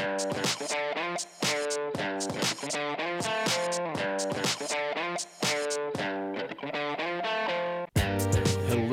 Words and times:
Hello 0.00 0.16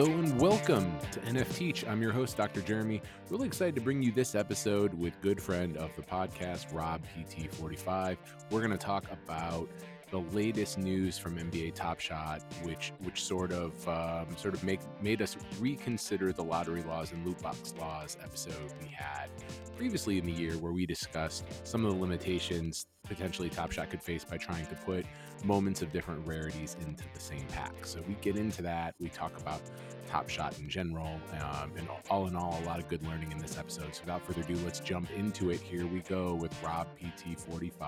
and 0.04 0.38
welcome 0.42 0.92
to 1.14 1.22
NF 1.22 1.56
Teach. 1.56 1.88
I'm 1.88 2.02
your 2.02 2.12
host, 2.12 2.36
Dr. 2.36 2.60
Jeremy. 2.60 3.02
Really 3.30 3.48
excited 3.48 3.74
to 3.76 3.82
bring 3.82 4.04
you 4.04 4.12
this 4.12 4.36
episode 4.36 4.94
with 4.96 5.14
good 5.22 5.42
friend 5.42 5.78
of 5.78 5.96
the 5.96 6.02
podcast, 6.02 6.74
Rob 6.74 7.02
PT45. 7.16 8.18
We're 8.52 8.60
going 8.60 8.72
to 8.72 8.78
talk 8.78 9.06
about 9.10 9.70
the 10.10 10.20
latest 10.20 10.78
news 10.78 11.18
from 11.18 11.38
NBA 11.38 11.76
Top 11.76 12.00
Shot, 12.00 12.42
which 12.64 12.94
which 13.04 13.24
sort 13.24 13.52
of 13.52 13.88
um, 13.88 14.36
sort 14.38 14.54
of 14.54 14.64
make 14.64 14.80
made 15.02 15.22
us 15.22 15.36
reconsider 15.60 16.32
the 16.32 16.44
lottery 16.44 16.84
laws 16.84 17.12
and 17.12 17.26
loot 17.26 17.42
box 17.42 17.74
laws 17.80 18.18
episode 18.24 18.72
we 18.82 18.88
had 18.88 19.30
previously 19.76 20.18
in 20.18 20.26
the 20.26 20.32
year, 20.32 20.54
where 20.58 20.72
we 20.72 20.86
discussed 20.86 21.44
some 21.64 21.86
of 21.86 21.94
the 21.94 22.00
limitations 22.00 22.88
potentially 23.04 23.50
Top 23.50 23.72
Shot 23.72 23.90
could 23.90 24.02
face 24.02 24.24
by 24.24 24.38
trying 24.38 24.66
to 24.68 24.76
put 24.76 25.06
moments 25.44 25.82
of 25.82 25.92
different 25.92 26.26
rarities 26.28 26.76
into 26.86 27.04
the 27.14 27.20
same 27.20 27.46
pack. 27.54 27.74
So 27.84 28.02
we 28.08 28.16
get 28.22 28.36
into 28.36 28.62
that. 28.64 28.96
We 29.00 29.10
talk 29.10 29.40
about 29.40 29.62
Top 30.08 30.30
Shot 30.30 30.58
in 30.60 30.70
general, 30.70 31.20
um, 31.42 31.72
and 31.78 31.88
all 32.10 32.28
in 32.28 32.36
all, 32.36 32.60
a 32.64 32.66
lot 32.66 32.80
of 32.80 32.88
good 32.88 33.04
learning 33.04 33.32
in 33.32 33.38
this 33.38 33.58
episode. 33.58 33.94
So 33.94 34.02
without 34.02 34.26
further 34.26 34.42
ado, 34.42 34.56
let's 34.66 34.80
jump 34.80 35.10
into 35.12 35.52
it. 35.52 35.62
Here 35.62 35.86
we 35.86 36.00
go 36.02 36.34
with 36.34 36.52
Rob 36.64 36.88
PT45. 37.00 37.82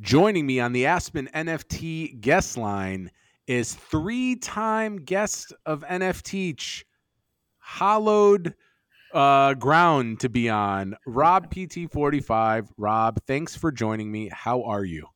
Joining 0.00 0.46
me 0.46 0.60
on 0.60 0.72
the 0.72 0.86
Aspen 0.86 1.28
NFT 1.34 2.20
guest 2.20 2.56
line 2.56 3.10
is 3.48 3.74
three-time 3.74 4.98
guest 4.98 5.52
of 5.66 5.82
NFT, 5.82 6.84
hollowed 7.58 8.54
uh, 9.12 9.54
ground 9.54 10.20
to 10.20 10.28
be 10.28 10.48
on. 10.48 10.94
Rob 11.04 11.52
PT45. 11.52 12.68
Rob, 12.76 13.18
thanks 13.26 13.56
for 13.56 13.72
joining 13.72 14.12
me. 14.12 14.30
How 14.32 14.62
are 14.62 14.84
you? 14.84 15.08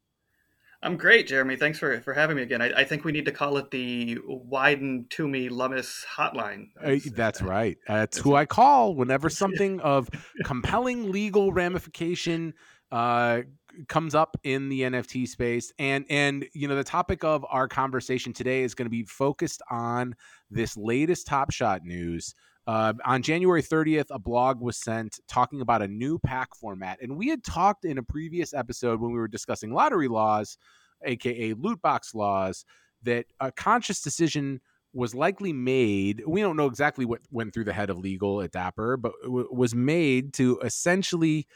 I'm 0.83 0.97
great, 0.97 1.29
Jeremy. 1.29 1.55
Thanks 1.55 1.79
for, 1.79 2.01
for 2.01 2.13
having 2.13 2.35
me 2.35 2.43
again. 2.43 2.61
I, 2.61 2.81
I 2.81 2.85
think 2.85 3.05
we 3.05 3.13
need 3.13 3.27
to 3.27 3.33
call 3.33 3.59
it 3.59 3.71
the 3.71 4.19
Wyden 4.29 5.09
Toomey 5.11 5.49
Lummis 5.49 6.05
hotline. 6.13 6.71
That's, 6.83 7.07
uh, 7.07 7.11
that's 7.15 7.41
right. 7.41 7.79
That's 7.87 8.19
who 8.19 8.35
I 8.35 8.47
call 8.47 8.97
whenever 8.97 9.31
something 9.31 9.79
of 9.79 10.11
compelling 10.43 11.13
legal 11.13 11.53
ramification 11.53 12.55
uh, 12.91 13.43
comes 13.89 14.15
up 14.15 14.37
in 14.43 14.69
the 14.69 14.83
NFT 14.83 15.29
space. 15.29 15.73
And 15.79 16.05
and 16.09 16.47
you 16.53 16.69
know, 16.69 16.77
the 16.77 16.85
topic 16.85 17.25
of 17.25 17.45
our 17.49 17.69
conversation 17.69 18.33
today 18.33 18.63
is 18.63 18.75
going 18.75 18.87
to 18.87 18.91
be 18.91 19.05
focused 19.05 19.63
on 19.71 20.15
this 20.51 20.77
latest 20.77 21.27
Top 21.27 21.51
Shot 21.51 21.85
news. 21.85 22.35
Uh, 22.67 22.93
on 23.05 23.23
January 23.23 23.63
30th, 23.63 24.07
a 24.11 24.21
blog 24.21 24.61
was 24.61 24.77
sent 24.77 25.19
talking 25.29 25.61
about 25.61 25.83
a 25.83 25.89
new 25.89 26.19
pack 26.21 26.55
format. 26.55 26.99
And 27.03 27.17
we 27.17 27.29
had 27.29 27.43
talked 27.43 27.85
in 27.85 27.99
a 27.99 28.03
previous 28.05 28.55
episode 28.55 29.01
when 29.01 29.13
we 29.13 29.19
were 29.19 29.27
discussing 29.27 29.73
lottery 29.73 30.07
laws, 30.07 30.57
aka 31.05 31.55
loot 31.55 31.83
box 31.83 32.15
laws, 32.15 32.65
that 33.03 33.27
a 33.41 33.51
conscious 33.51 34.01
decision 34.01 34.61
was 34.95 35.15
likely 35.15 35.53
made. 35.53 36.23
We 36.27 36.41
don't 36.41 36.57
know 36.57 36.67
exactly 36.67 37.05
what 37.05 37.21
went 37.31 37.55
through 37.55 37.65
the 37.65 37.73
head 37.73 37.91
of 37.91 37.99
legal 37.99 38.43
at 38.43 38.53
Dapper, 38.53 38.97
but 38.97 39.13
w- 39.25 39.49
was 39.51 39.75
made 39.75 40.35
to 40.35 40.61
essentially 40.61 41.47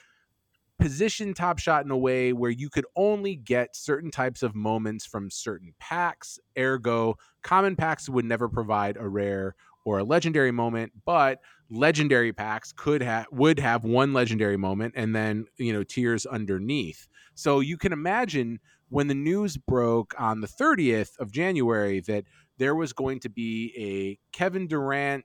position 0.79 1.35
Top 1.35 1.59
Shot 1.59 1.85
in 1.85 1.91
a 1.91 1.97
way 1.97 2.33
where 2.33 2.51
you 2.51 2.69
could 2.69 2.87
only 2.97 3.37
get 3.37 3.77
certain 3.77 4.11
types 4.11 4.43
of 4.43 4.55
moments 4.55 5.07
from 5.07 5.31
certain 5.31 5.75
packs. 5.79 6.39
Ergo, 6.59 7.17
common 7.43 7.77
packs 7.77 8.09
would 8.09 8.25
never 8.25 8.49
provide 8.49 8.97
a 8.97 9.09
rare 9.09 9.55
or 9.85 9.99
a 9.99 10.05
legendary 10.05 10.51
moment, 10.51 10.93
but 11.05 11.41
legendary 11.71 12.33
packs 12.33 12.73
could 12.73 13.03
have 13.03 13.27
would 13.31 13.59
have 13.59 13.85
one 13.85 14.13
legendary 14.13 14.57
moment 14.57 14.95
and 14.97 15.15
then 15.15 15.47
you 15.57 15.73
know 15.73 15.83
tiers 15.83 16.27
underneath. 16.27 17.09
So 17.35 17.61
you 17.61 17.77
can 17.77 17.93
imagine 17.93 18.61
when 18.89 19.09
the 19.09 19.15
news 19.15 19.57
broke 19.57 20.15
on 20.19 20.41
the 20.41 20.47
30th 20.47 21.19
of 21.19 21.33
January 21.33 22.01
that 22.01 22.25
there 22.59 22.75
was 22.75 22.93
going 22.93 23.21
to 23.21 23.29
be 23.29 23.73
a 23.77 24.37
Kevin 24.37 24.67
Durant 24.67 25.25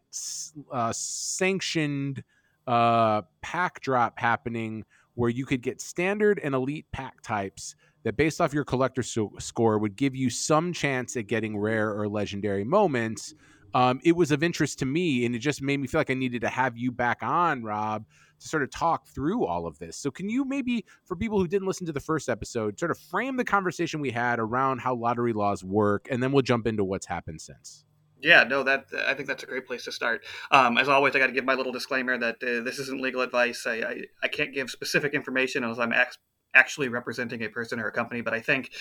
uh, 0.72 0.92
sanctioned 0.94 2.24
uh, 2.68 3.22
pack 3.42 3.82
drop 3.82 4.20
happening 4.20 4.86
where 5.16 5.30
you 5.30 5.46
could 5.46 5.62
get 5.62 5.82
standard 5.82 6.40
and 6.44 6.56
elite 6.56 6.86
pack 6.92 7.22
types 7.22 7.76
that 8.04 8.18
based 8.18 8.42
off 8.42 8.54
your 8.54 8.64
collector 8.64 9.04
so- 9.04 9.34
score 9.40 9.78
would 9.78 9.96
give 9.96 10.16
you 10.16 10.30
some 10.30 10.74
chance 10.74 11.16
at 11.16 11.28
getting 11.28 11.58
rare 11.58 11.94
or 11.94 12.08
legendary 12.08 12.64
moments. 12.64 13.34
Um, 13.74 14.00
it 14.04 14.16
was 14.16 14.32
of 14.32 14.44
interest 14.44 14.80
to 14.80 14.86
me 14.86 15.26
and 15.26 15.36
it 15.36 15.40
just 15.40 15.62
made 15.62 15.80
me 15.80 15.88
feel 15.88 16.00
like 16.00 16.10
i 16.10 16.14
needed 16.14 16.42
to 16.42 16.50
have 16.50 16.78
you 16.78 16.92
back 16.92 17.20
on 17.24 17.64
rob 17.64 18.04
to 18.42 18.48
sort 18.48 18.64
of 18.64 18.72
talk 18.72 19.08
through 19.08 19.46
all 19.46 19.66
of 19.66 19.80
this. 19.80 19.96
So 19.96 20.12
can 20.12 20.30
you 20.30 20.44
maybe 20.44 20.84
for 21.06 21.16
people 21.16 21.40
who 21.40 21.48
didn't 21.48 21.68
listen 21.68 21.86
to 21.86 21.94
the 21.94 22.00
first 22.00 22.28
episode 22.28 22.78
sort 22.78 22.92
of 22.92 22.98
frame 22.98 23.38
the 23.38 23.46
conversation 23.46 24.02
we 24.02 24.12
had 24.12 24.40
around 24.40 24.80
how 24.80 24.96
lottery 24.96 25.32
laws 25.32 25.64
work 25.64 26.08
and 26.12 26.22
then 26.22 26.32
we'll 26.32 26.42
jump 26.42 26.68
into 26.68 26.84
what's 26.84 27.06
happened 27.06 27.40
since 27.40 27.86
yeah, 28.22 28.44
no, 28.44 28.64
that 28.64 28.86
I 29.08 29.14
think 29.14 29.28
that's 29.28 29.44
a 29.44 29.48
great 29.48 29.68
place 29.68 29.86
to 29.86 29.92
start. 29.92 30.24
Um, 30.52 30.78
as 30.78 30.88
always, 30.88 31.16
I 31.16 31.20
got 31.20 31.28
to 31.28 31.34
give 31.34 31.46
my 31.46 31.56
little 31.56 31.72
disclaimer 31.72 32.18
that 32.18 32.36
uh, 32.36 32.64
this 32.64 32.80
isn't 32.80 33.02
legal 33.02 33.22
advice. 33.22 33.66
I, 33.66 33.74
I, 33.74 34.02
I, 34.24 34.28
can't 34.28 34.54
give 34.54 34.70
specific 34.70 35.14
information 35.14 35.64
unless 35.64 35.80
I'm 35.80 35.94
ex- 35.94 36.18
actually 36.54 36.90
representing 36.90 37.44
a 37.44 37.50
person 37.50 37.80
or 37.80 37.88
a 37.88 37.92
company. 37.92 38.22
But 38.22 38.34
I 38.34 38.40
think, 38.40 38.72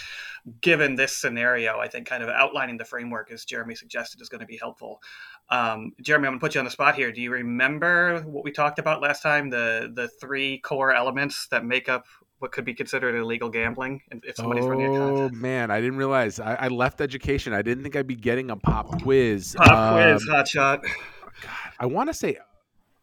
given 0.60 0.94
this 0.94 1.16
scenario, 1.16 1.78
I 1.78 1.88
think 1.88 2.06
kind 2.06 2.22
of 2.22 2.28
outlining 2.28 2.76
the 2.76 2.84
framework, 2.84 3.30
as 3.30 3.44
Jeremy 3.44 3.74
suggested, 3.74 4.20
is 4.20 4.28
going 4.28 4.40
to 4.40 4.46
be 4.46 4.58
helpful. 4.58 5.00
Um, 5.50 5.92
Jeremy, 6.00 6.26
I'm 6.26 6.32
going 6.32 6.40
to 6.40 6.44
put 6.44 6.54
you 6.54 6.60
on 6.60 6.64
the 6.64 6.70
spot 6.70 6.94
here. 6.94 7.12
Do 7.12 7.20
you 7.20 7.32
remember 7.32 8.20
what 8.22 8.44
we 8.44 8.52
talked 8.52 8.78
about 8.78 9.02
last 9.02 9.22
time? 9.22 9.50
The 9.50 9.90
the 9.94 10.08
three 10.20 10.58
core 10.58 10.94
elements 10.94 11.48
that 11.50 11.64
make 11.64 11.88
up 11.88 12.04
what 12.40 12.52
could 12.52 12.64
be 12.64 12.74
considered 12.74 13.14
illegal 13.14 13.48
gambling 13.48 14.00
if 14.10 14.36
somebody's 14.36 14.64
oh, 14.64 14.68
running 14.68 14.96
a 14.96 14.98
contest. 14.98 15.34
Oh 15.34 15.36
man, 15.36 15.70
I 15.70 15.80
didn't 15.80 15.96
realize. 15.96 16.40
I, 16.40 16.54
I, 16.54 16.68
left 16.68 17.00
education. 17.00 17.52
I 17.52 17.62
didn't 17.62 17.82
think 17.82 17.96
I'd 17.96 18.06
be 18.06 18.16
getting 18.16 18.50
a 18.50 18.56
pop 18.56 19.02
quiz. 19.02 19.54
Pop 19.56 19.70
um, 19.70 19.94
quiz, 19.94 20.26
hot 20.28 20.48
shot. 20.48 20.82
God, 20.82 20.90
I 21.78 21.86
want 21.86 22.08
to 22.08 22.14
say 22.14 22.38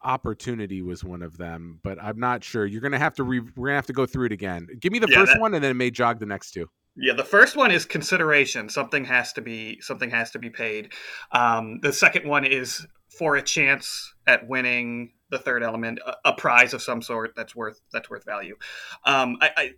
opportunity 0.02 0.82
was 0.82 1.04
one 1.04 1.22
of 1.22 1.38
them, 1.38 1.80
but 1.82 2.02
I'm 2.02 2.18
not 2.18 2.44
sure. 2.44 2.66
You're 2.66 2.80
gonna 2.80 2.98
have 2.98 3.14
to 3.14 3.22
re- 3.22 3.40
we're 3.56 3.68
gonna 3.68 3.76
have 3.76 3.86
to 3.86 3.92
go 3.92 4.06
through 4.06 4.26
it 4.26 4.32
again. 4.32 4.66
Give 4.80 4.92
me 4.92 4.98
the 4.98 5.08
yeah, 5.08 5.18
first 5.18 5.32
that, 5.32 5.40
one, 5.40 5.54
and 5.54 5.62
then 5.62 5.70
it 5.70 5.74
may 5.74 5.90
jog 5.90 6.18
the 6.18 6.26
next 6.26 6.50
two. 6.52 6.68
Yeah, 6.96 7.14
the 7.14 7.24
first 7.24 7.56
one 7.56 7.70
is 7.70 7.84
consideration. 7.84 8.68
Something 8.68 9.04
has 9.04 9.32
to 9.34 9.40
be 9.40 9.80
something 9.80 10.10
has 10.10 10.32
to 10.32 10.40
be 10.40 10.50
paid. 10.50 10.92
Um, 11.30 11.78
the 11.80 11.92
second 11.92 12.28
one 12.28 12.44
is 12.44 12.84
for 13.18 13.36
a 13.36 13.42
chance 13.42 14.14
at 14.26 14.48
winning 14.48 15.12
the 15.30 15.38
third 15.38 15.62
element, 15.62 15.98
a, 16.06 16.30
a, 16.30 16.32
prize 16.32 16.72
of 16.72 16.80
some 16.80 17.02
sort 17.02 17.34
that's 17.36 17.54
worth 17.54 17.80
that's 17.92 18.08
worth 18.08 18.24
value. 18.24 18.56
Um, 19.04 19.36
I, 19.40 19.50
I, 19.56 19.70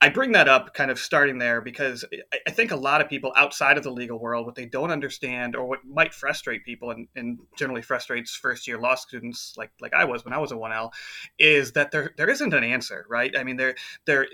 I 0.00 0.08
bring 0.10 0.32
that 0.32 0.48
up, 0.48 0.74
kind 0.74 0.90
of 0.90 0.98
starting 0.98 1.38
there, 1.38 1.60
because 1.60 2.04
I, 2.32 2.38
I, 2.46 2.50
think 2.50 2.70
a 2.70 2.76
lot 2.76 3.00
of 3.00 3.08
people 3.08 3.32
outside 3.36 3.76
of 3.76 3.84
the 3.84 3.90
legal 3.90 4.18
world, 4.18 4.44
what 4.44 4.54
they 4.54 4.66
don't 4.66 4.90
understand, 4.90 5.56
or 5.56 5.64
what 5.64 5.84
might 5.84 6.12
frustrate 6.12 6.64
people, 6.64 6.90
and, 6.90 7.08
and 7.16 7.38
generally 7.56 7.82
frustrates 7.82 8.36
first 8.36 8.66
year 8.66 8.78
law 8.78 8.94
students, 8.94 9.54
like 9.56 9.70
like 9.80 9.94
I 9.94 10.04
was 10.04 10.24
when 10.24 10.34
I 10.34 10.38
was 10.38 10.52
a 10.52 10.56
one 10.56 10.72
L, 10.72 10.92
is 11.38 11.72
that 11.72 11.90
there 11.90 12.12
there 12.16 12.28
isn't 12.28 12.52
an 12.52 12.64
answer, 12.64 13.06
right? 13.08 13.36
I 13.36 13.44
mean, 13.44 13.56
there 13.56 13.74
there 14.04 14.26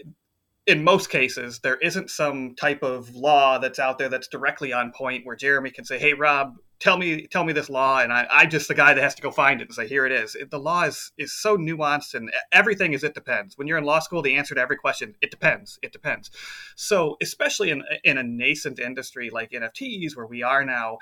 in 0.70 0.84
most 0.84 1.10
cases, 1.10 1.58
there 1.58 1.76
isn't 1.78 2.10
some 2.10 2.54
type 2.54 2.82
of 2.84 3.12
law 3.14 3.58
that's 3.58 3.81
out 3.81 3.98
there 3.98 4.08
that's 4.08 4.28
directly 4.28 4.72
on 4.72 4.92
point 4.92 5.26
where 5.26 5.34
Jeremy 5.34 5.70
can 5.70 5.84
say, 5.84 5.98
"Hey, 5.98 6.14
Rob, 6.14 6.54
tell 6.78 6.97
me 6.97 7.26
tell 7.26 7.42
me 7.42 7.53
this 7.53 7.69
law," 7.69 7.98
and 7.98 8.12
I, 8.12 8.26
I'm 8.31 8.48
just 8.48 8.69
the 8.69 8.75
guy 8.75 8.94
that 8.94 9.03
has 9.03 9.16
to 9.16 9.22
go 9.22 9.32
find 9.32 9.60
it 9.60 9.69
and 9.69 9.75
say, 9.75 9.88
"Here 9.88 10.06
it 10.06 10.12
is." 10.12 10.36
It, 10.36 10.50
the 10.50 10.60
law 10.60 10.84
is 10.84 11.10
is 11.19 11.32
so 11.32 11.59
nuanced, 11.59 12.14
and 12.14 12.30
everything 12.53 12.92
is 12.92 13.03
it 13.03 13.14
depends. 13.14 13.59
When 13.59 13.66
you're 13.66 13.78
in 13.78 13.84
law 13.84 13.98
school, 13.98 14.22
the 14.22 14.36
answer 14.36 14.54
to 14.54 14.60
every 14.60 14.76
question 14.76 15.16
it 15.20 15.32
depends. 15.32 15.78
It 15.82 15.92
depends. 15.92 16.30
So, 16.76 17.16
especially 17.20 17.70
in 17.70 17.82
in 18.04 18.16
a 18.16 18.22
nascent 18.22 18.78
industry 18.78 19.28
like 19.28 19.50
NFTs, 19.50 20.16
where 20.16 20.26
we 20.26 20.44
are 20.44 20.64
now, 20.64 20.98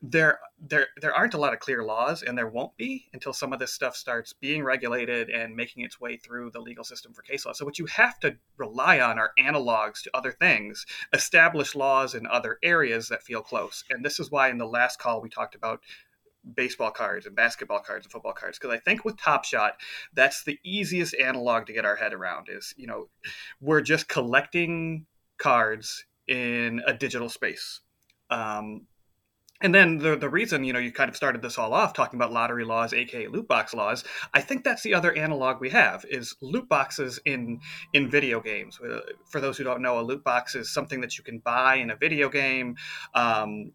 there 0.00 0.38
there 0.60 0.86
there 1.00 1.12
aren't 1.12 1.34
a 1.34 1.38
lot 1.38 1.52
of 1.52 1.58
clear 1.58 1.82
laws 1.82 2.22
and 2.22 2.38
there 2.38 2.46
won't 2.46 2.76
be 2.76 3.08
until 3.12 3.32
some 3.32 3.52
of 3.52 3.58
this 3.58 3.72
stuff 3.72 3.96
starts 3.96 4.32
being 4.32 4.62
regulated 4.62 5.28
and 5.28 5.56
making 5.56 5.84
its 5.84 6.00
way 6.00 6.16
through 6.16 6.50
the 6.50 6.60
legal 6.60 6.84
system 6.84 7.12
for 7.12 7.22
case 7.22 7.44
law. 7.44 7.52
So 7.52 7.64
what 7.64 7.78
you 7.78 7.86
have 7.86 8.18
to 8.20 8.36
rely 8.56 9.00
on 9.00 9.18
are 9.18 9.32
analogs 9.38 10.02
to 10.02 10.10
other 10.14 10.32
things 10.32 10.86
established 11.12 11.74
laws 11.74 12.14
in 12.14 12.26
other 12.26 12.58
areas 12.62 13.08
that 13.08 13.22
feel 13.24 13.42
close. 13.42 13.82
And 13.90 14.04
this 14.04 14.20
is 14.20 14.30
why 14.30 14.50
in 14.50 14.58
the 14.58 14.66
last 14.66 14.98
call 15.00 15.20
we 15.20 15.28
talked 15.28 15.56
about 15.56 15.80
baseball 16.54 16.92
cards 16.92 17.26
and 17.26 17.34
basketball 17.34 17.80
cards 17.80 18.06
and 18.06 18.12
football 18.12 18.32
cards 18.32 18.58
because 18.58 18.74
i 18.74 18.78
think 18.78 19.04
with 19.04 19.18
top 19.18 19.44
shot 19.44 19.74
that's 20.14 20.44
the 20.44 20.58
easiest 20.64 21.14
analog 21.16 21.66
to 21.66 21.74
get 21.74 21.84
our 21.84 21.96
head 21.96 22.14
around 22.14 22.46
is 22.48 22.72
you 22.78 22.86
know 22.86 23.08
we're 23.60 23.82
just 23.82 24.08
collecting 24.08 25.04
cards 25.38 26.04
in 26.26 26.82
a 26.86 26.92
digital 26.92 27.30
space. 27.30 27.80
Um, 28.30 28.86
and 29.60 29.74
then 29.74 29.98
the 29.98 30.16
the 30.16 30.28
reason 30.28 30.64
you 30.64 30.72
know 30.72 30.78
you 30.78 30.92
kind 30.92 31.08
of 31.08 31.16
started 31.16 31.42
this 31.42 31.58
all 31.58 31.74
off 31.74 31.92
talking 31.92 32.18
about 32.18 32.32
lottery 32.32 32.64
laws, 32.64 32.92
aka 32.92 33.26
loot 33.26 33.48
box 33.48 33.74
laws. 33.74 34.04
I 34.32 34.40
think 34.40 34.64
that's 34.64 34.82
the 34.82 34.94
other 34.94 35.12
analog 35.12 35.60
we 35.60 35.70
have 35.70 36.04
is 36.08 36.34
loot 36.40 36.68
boxes 36.68 37.18
in 37.24 37.60
in 37.92 38.10
video 38.10 38.40
games. 38.40 38.78
Uh, 38.80 39.00
for 39.26 39.40
those 39.40 39.58
who 39.58 39.64
don't 39.64 39.82
know, 39.82 39.98
a 39.98 40.02
loot 40.02 40.22
box 40.22 40.54
is 40.54 40.72
something 40.72 41.00
that 41.00 41.18
you 41.18 41.24
can 41.24 41.38
buy 41.38 41.76
in 41.76 41.90
a 41.90 41.96
video 41.96 42.28
game. 42.28 42.76
Um, 43.14 43.72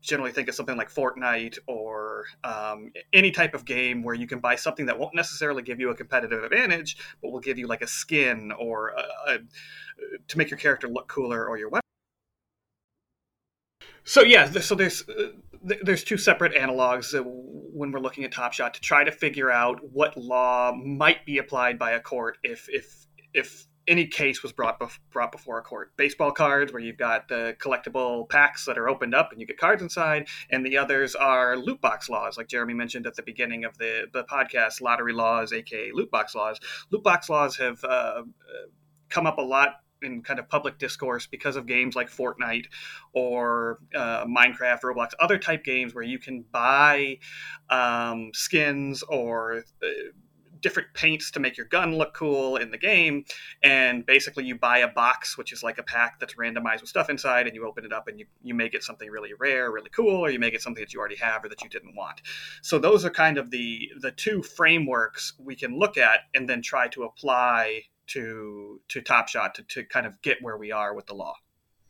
generally 0.00 0.32
think 0.32 0.48
of 0.48 0.54
something 0.54 0.76
like 0.76 0.90
Fortnite 0.90 1.58
or 1.66 2.24
um, 2.42 2.90
any 3.12 3.30
type 3.30 3.54
of 3.54 3.64
game 3.64 4.02
where 4.02 4.14
you 4.14 4.26
can 4.26 4.40
buy 4.40 4.56
something 4.56 4.86
that 4.86 4.98
won't 4.98 5.14
necessarily 5.14 5.62
give 5.62 5.78
you 5.78 5.90
a 5.90 5.94
competitive 5.94 6.42
advantage, 6.42 6.96
but 7.20 7.30
will 7.30 7.40
give 7.40 7.58
you 7.58 7.66
like 7.66 7.82
a 7.82 7.86
skin 7.86 8.50
or 8.58 8.94
a, 8.96 9.32
a, 9.32 9.38
to 10.28 10.38
make 10.38 10.50
your 10.50 10.58
character 10.58 10.88
look 10.88 11.06
cooler 11.08 11.46
or 11.46 11.58
your 11.58 11.68
weapon. 11.68 11.89
So 14.10 14.22
yeah, 14.22 14.50
so 14.50 14.74
there's 14.74 15.08
uh, 15.08 15.28
there's 15.62 16.02
two 16.02 16.18
separate 16.18 16.52
analogs 16.54 17.14
when 17.24 17.92
we're 17.92 18.00
looking 18.00 18.24
at 18.24 18.32
Top 18.32 18.52
Shot 18.52 18.74
to 18.74 18.80
try 18.80 19.04
to 19.04 19.12
figure 19.12 19.52
out 19.52 19.78
what 19.92 20.16
law 20.16 20.72
might 20.72 21.24
be 21.24 21.38
applied 21.38 21.78
by 21.78 21.92
a 21.92 22.00
court 22.00 22.36
if 22.42 22.68
if 22.68 23.06
if 23.32 23.68
any 23.86 24.08
case 24.08 24.42
was 24.42 24.50
brought 24.50 24.80
bef- 24.80 24.98
brought 25.12 25.30
before 25.30 25.60
a 25.60 25.62
court. 25.62 25.96
Baseball 25.96 26.32
cards, 26.32 26.72
where 26.72 26.82
you've 26.82 26.96
got 26.96 27.28
the 27.28 27.56
collectible 27.60 28.28
packs 28.28 28.64
that 28.64 28.76
are 28.76 28.88
opened 28.88 29.14
up 29.14 29.30
and 29.30 29.40
you 29.40 29.46
get 29.46 29.58
cards 29.58 29.80
inside, 29.80 30.26
and 30.50 30.66
the 30.66 30.76
others 30.76 31.14
are 31.14 31.56
loot 31.56 31.80
box 31.80 32.08
laws, 32.08 32.36
like 32.36 32.48
Jeremy 32.48 32.74
mentioned 32.74 33.06
at 33.06 33.14
the 33.14 33.22
beginning 33.22 33.64
of 33.64 33.78
the 33.78 34.08
the 34.12 34.24
podcast. 34.24 34.80
Lottery 34.80 35.12
laws, 35.12 35.52
aka 35.52 35.92
loot 35.94 36.10
box 36.10 36.34
laws. 36.34 36.58
Loot 36.90 37.04
box 37.04 37.30
laws 37.30 37.56
have 37.58 37.84
uh, 37.84 38.24
come 39.08 39.28
up 39.28 39.38
a 39.38 39.42
lot 39.42 39.76
in 40.02 40.22
kind 40.22 40.38
of 40.38 40.48
public 40.48 40.78
discourse 40.78 41.26
because 41.26 41.56
of 41.56 41.66
games 41.66 41.94
like 41.94 42.10
Fortnite 42.10 42.66
or 43.12 43.78
uh, 43.94 44.24
Minecraft, 44.24 44.80
Roblox, 44.82 45.10
other 45.20 45.38
type 45.38 45.64
games 45.64 45.94
where 45.94 46.04
you 46.04 46.18
can 46.18 46.44
buy 46.52 47.18
um, 47.70 48.30
skins 48.34 49.02
or 49.04 49.64
uh, 49.82 49.86
different 50.60 50.92
paints 50.94 51.30
to 51.32 51.40
make 51.40 51.56
your 51.56 51.66
gun 51.66 51.96
look 51.96 52.14
cool 52.14 52.56
in 52.56 52.70
the 52.70 52.78
game. 52.78 53.24
And 53.62 54.04
basically, 54.04 54.44
you 54.44 54.56
buy 54.56 54.78
a 54.78 54.88
box, 54.88 55.36
which 55.38 55.52
is 55.52 55.62
like 55.62 55.78
a 55.78 55.82
pack 55.82 56.20
that's 56.20 56.34
randomized 56.34 56.80
with 56.80 56.90
stuff 56.90 57.10
inside, 57.10 57.46
and 57.46 57.54
you 57.54 57.66
open 57.66 57.84
it 57.84 57.92
up 57.92 58.08
and 58.08 58.18
you, 58.18 58.26
you 58.42 58.54
make 58.54 58.74
it 58.74 58.82
something 58.82 59.08
really 59.10 59.30
rare, 59.38 59.70
really 59.70 59.90
cool, 59.90 60.16
or 60.16 60.30
you 60.30 60.38
make 60.38 60.54
it 60.54 60.62
something 60.62 60.82
that 60.82 60.92
you 60.92 61.00
already 61.00 61.16
have 61.16 61.44
or 61.44 61.48
that 61.48 61.62
you 61.62 61.70
didn't 61.70 61.94
want. 61.94 62.20
So 62.62 62.78
those 62.78 63.04
are 63.04 63.10
kind 63.10 63.38
of 63.38 63.50
the 63.50 63.90
the 64.00 64.10
two 64.10 64.42
frameworks 64.42 65.34
we 65.38 65.56
can 65.56 65.78
look 65.78 65.96
at 65.96 66.20
and 66.34 66.48
then 66.48 66.62
try 66.62 66.88
to 66.88 67.04
apply 67.04 67.82
to 68.10 68.80
to 68.88 69.00
Top 69.00 69.28
Shot 69.28 69.54
to, 69.56 69.62
to 69.62 69.84
kind 69.84 70.06
of 70.06 70.20
get 70.22 70.38
where 70.40 70.56
we 70.56 70.72
are 70.72 70.94
with 70.94 71.06
the 71.06 71.14
law. 71.14 71.34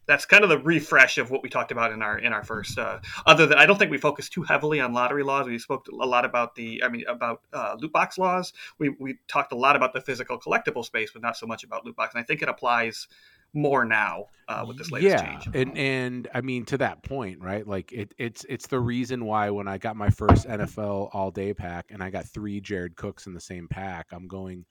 That's 0.07 0.27
kind 0.27 0.43
of 0.43 0.51
the 0.51 0.59
refresh 0.59 1.19
of 1.19 1.31
what 1.31 1.43
we 1.43 1.49
talked 1.49 1.71
about 1.71 1.93
in 1.93 2.03
our 2.03 2.19
in 2.19 2.33
our 2.33 2.43
first. 2.43 2.79
Uh, 2.79 2.99
other 3.27 3.47
than 3.47 3.59
I 3.59 3.67
don't 3.67 3.79
think 3.79 3.91
we 3.91 3.99
focused 3.99 4.33
too 4.33 4.43
heavily 4.43 4.81
on 4.81 4.93
lottery 4.93 5.23
laws. 5.23 5.47
We 5.47 5.59
spoke 5.59 5.87
a 5.89 5.95
lot 5.95 6.25
about 6.25 6.55
the 6.55 6.83
I 6.85 6.89
mean 6.89 7.05
about 7.09 7.43
uh, 7.53 7.77
loot 7.79 7.93
box 7.93 8.19
laws. 8.19 8.53
We 8.79 8.89
we 8.89 9.19
talked 9.29 9.53
a 9.53 9.57
lot 9.57 9.77
about 9.77 9.93
the 9.93 10.01
physical 10.01 10.39
collectible 10.39 10.85
space, 10.85 11.11
but 11.13 11.23
not 11.23 11.37
so 11.37 11.47
much 11.47 11.65
about 11.65 11.85
loot 11.85 11.97
box. 11.97 12.15
And 12.15 12.23
I 12.23 12.25
think 12.25 12.43
it 12.43 12.49
applies 12.49 13.07
more 13.53 13.85
now 13.85 14.27
uh, 14.49 14.65
with 14.67 14.79
this 14.79 14.91
latest 14.91 15.13
yeah, 15.13 15.39
change. 15.39 15.49
and 15.55 15.79
and 15.79 16.29
I 16.35 16.41
mean 16.41 16.65
to 16.67 16.79
that 16.79 17.03
point, 17.03 17.41
right? 17.41 17.67
Like 17.67 17.93
it, 17.93 18.15
it's 18.19 18.45
it's 18.49 18.67
the 18.67 18.81
reason 18.81 19.25
why 19.25 19.51
when 19.51 19.69
I 19.69 19.79
got 19.79 19.97
my 19.97 20.11
first 20.11 20.47
NFL 20.47 21.11
All 21.13 21.31
Day 21.31 21.55
pack 21.55 21.87
and 21.91 22.03
I 22.03 22.11
got 22.11 22.27
three 22.27 22.61
Jared 22.61 22.97
Cooks 22.97 23.27
in 23.27 23.35
the 23.35 23.41
same 23.41 23.69
pack, 23.69 24.09
I'm 24.13 24.29
going 24.29 24.67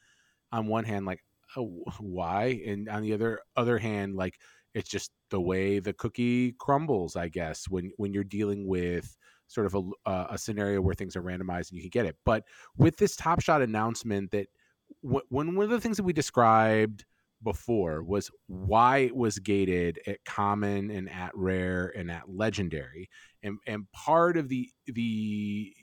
on 0.52 0.68
one 0.68 0.84
hand 0.84 1.06
like 1.06 1.24
why, 2.00 2.62
and 2.66 2.90
on 2.90 3.02
the 3.02 3.14
other 3.14 3.40
other 3.56 3.78
hand, 3.78 4.16
like 4.16 4.40
it's 4.74 4.90
just 4.90 5.12
the 5.32 5.42
way 5.42 5.80
the 5.80 5.94
cookie 5.94 6.54
crumbles, 6.60 7.16
I 7.16 7.30
guess, 7.30 7.68
when 7.70 7.92
when 7.98 8.14
you're 8.14 8.24
dealing 8.24 8.68
with 8.68 9.16
sort 9.48 9.66
of 9.66 9.76
a, 9.76 10.10
uh, 10.10 10.28
a 10.30 10.38
scenario 10.38 10.80
where 10.80 10.94
things 10.94 11.16
are 11.16 11.24
randomized 11.24 11.72
and 11.72 11.78
you 11.78 11.82
can 11.82 11.90
get 11.90 12.06
it. 12.06 12.16
But 12.24 12.44
with 12.78 12.98
this 12.98 13.16
Top 13.16 13.42
Shot 13.42 13.64
announcement, 13.64 14.30
that 14.32 14.48
w- 15.04 15.26
one 15.30 15.58
of 15.58 15.70
the 15.70 15.82
things 15.82 15.98
that 15.98 16.04
we 16.04 16.14
described 16.14 17.04
before 17.44 18.04
was 18.04 18.30
why 18.48 19.00
it 19.00 19.16
was 19.16 19.40
gated 19.40 20.00
at 20.06 20.24
common 20.26 20.92
and 20.92 21.10
at 21.10 21.32
rare 21.34 21.94
and 21.96 22.12
at 22.12 22.24
legendary 22.28 23.10
and 23.44 23.58
and 23.66 23.90
part 23.94 24.36
of 24.36 24.50
the 24.50 24.70
the 24.88 25.74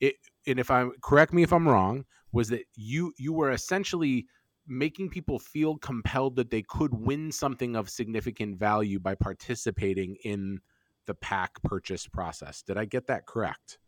it, 0.00 0.14
and 0.46 0.58
if 0.58 0.70
i'm 0.70 0.92
correct 1.02 1.34
me 1.34 1.42
if 1.42 1.52
i'm 1.52 1.68
wrong 1.68 2.04
was 2.32 2.48
that 2.48 2.62
you 2.74 3.12
you 3.18 3.34
were 3.34 3.50
essentially 3.50 4.26
making 4.68 5.08
people 5.08 5.38
feel 5.38 5.76
compelled 5.78 6.36
that 6.36 6.50
they 6.50 6.62
could 6.62 6.94
win 6.94 7.32
something 7.32 7.74
of 7.74 7.88
significant 7.88 8.56
value 8.56 8.98
by 8.98 9.14
participating 9.14 10.16
in 10.24 10.60
the 11.06 11.14
pack 11.14 11.62
purchase 11.62 12.06
process. 12.06 12.62
Did 12.62 12.76
I 12.76 12.84
get 12.84 13.06
that 13.06 13.26
correct? 13.26 13.78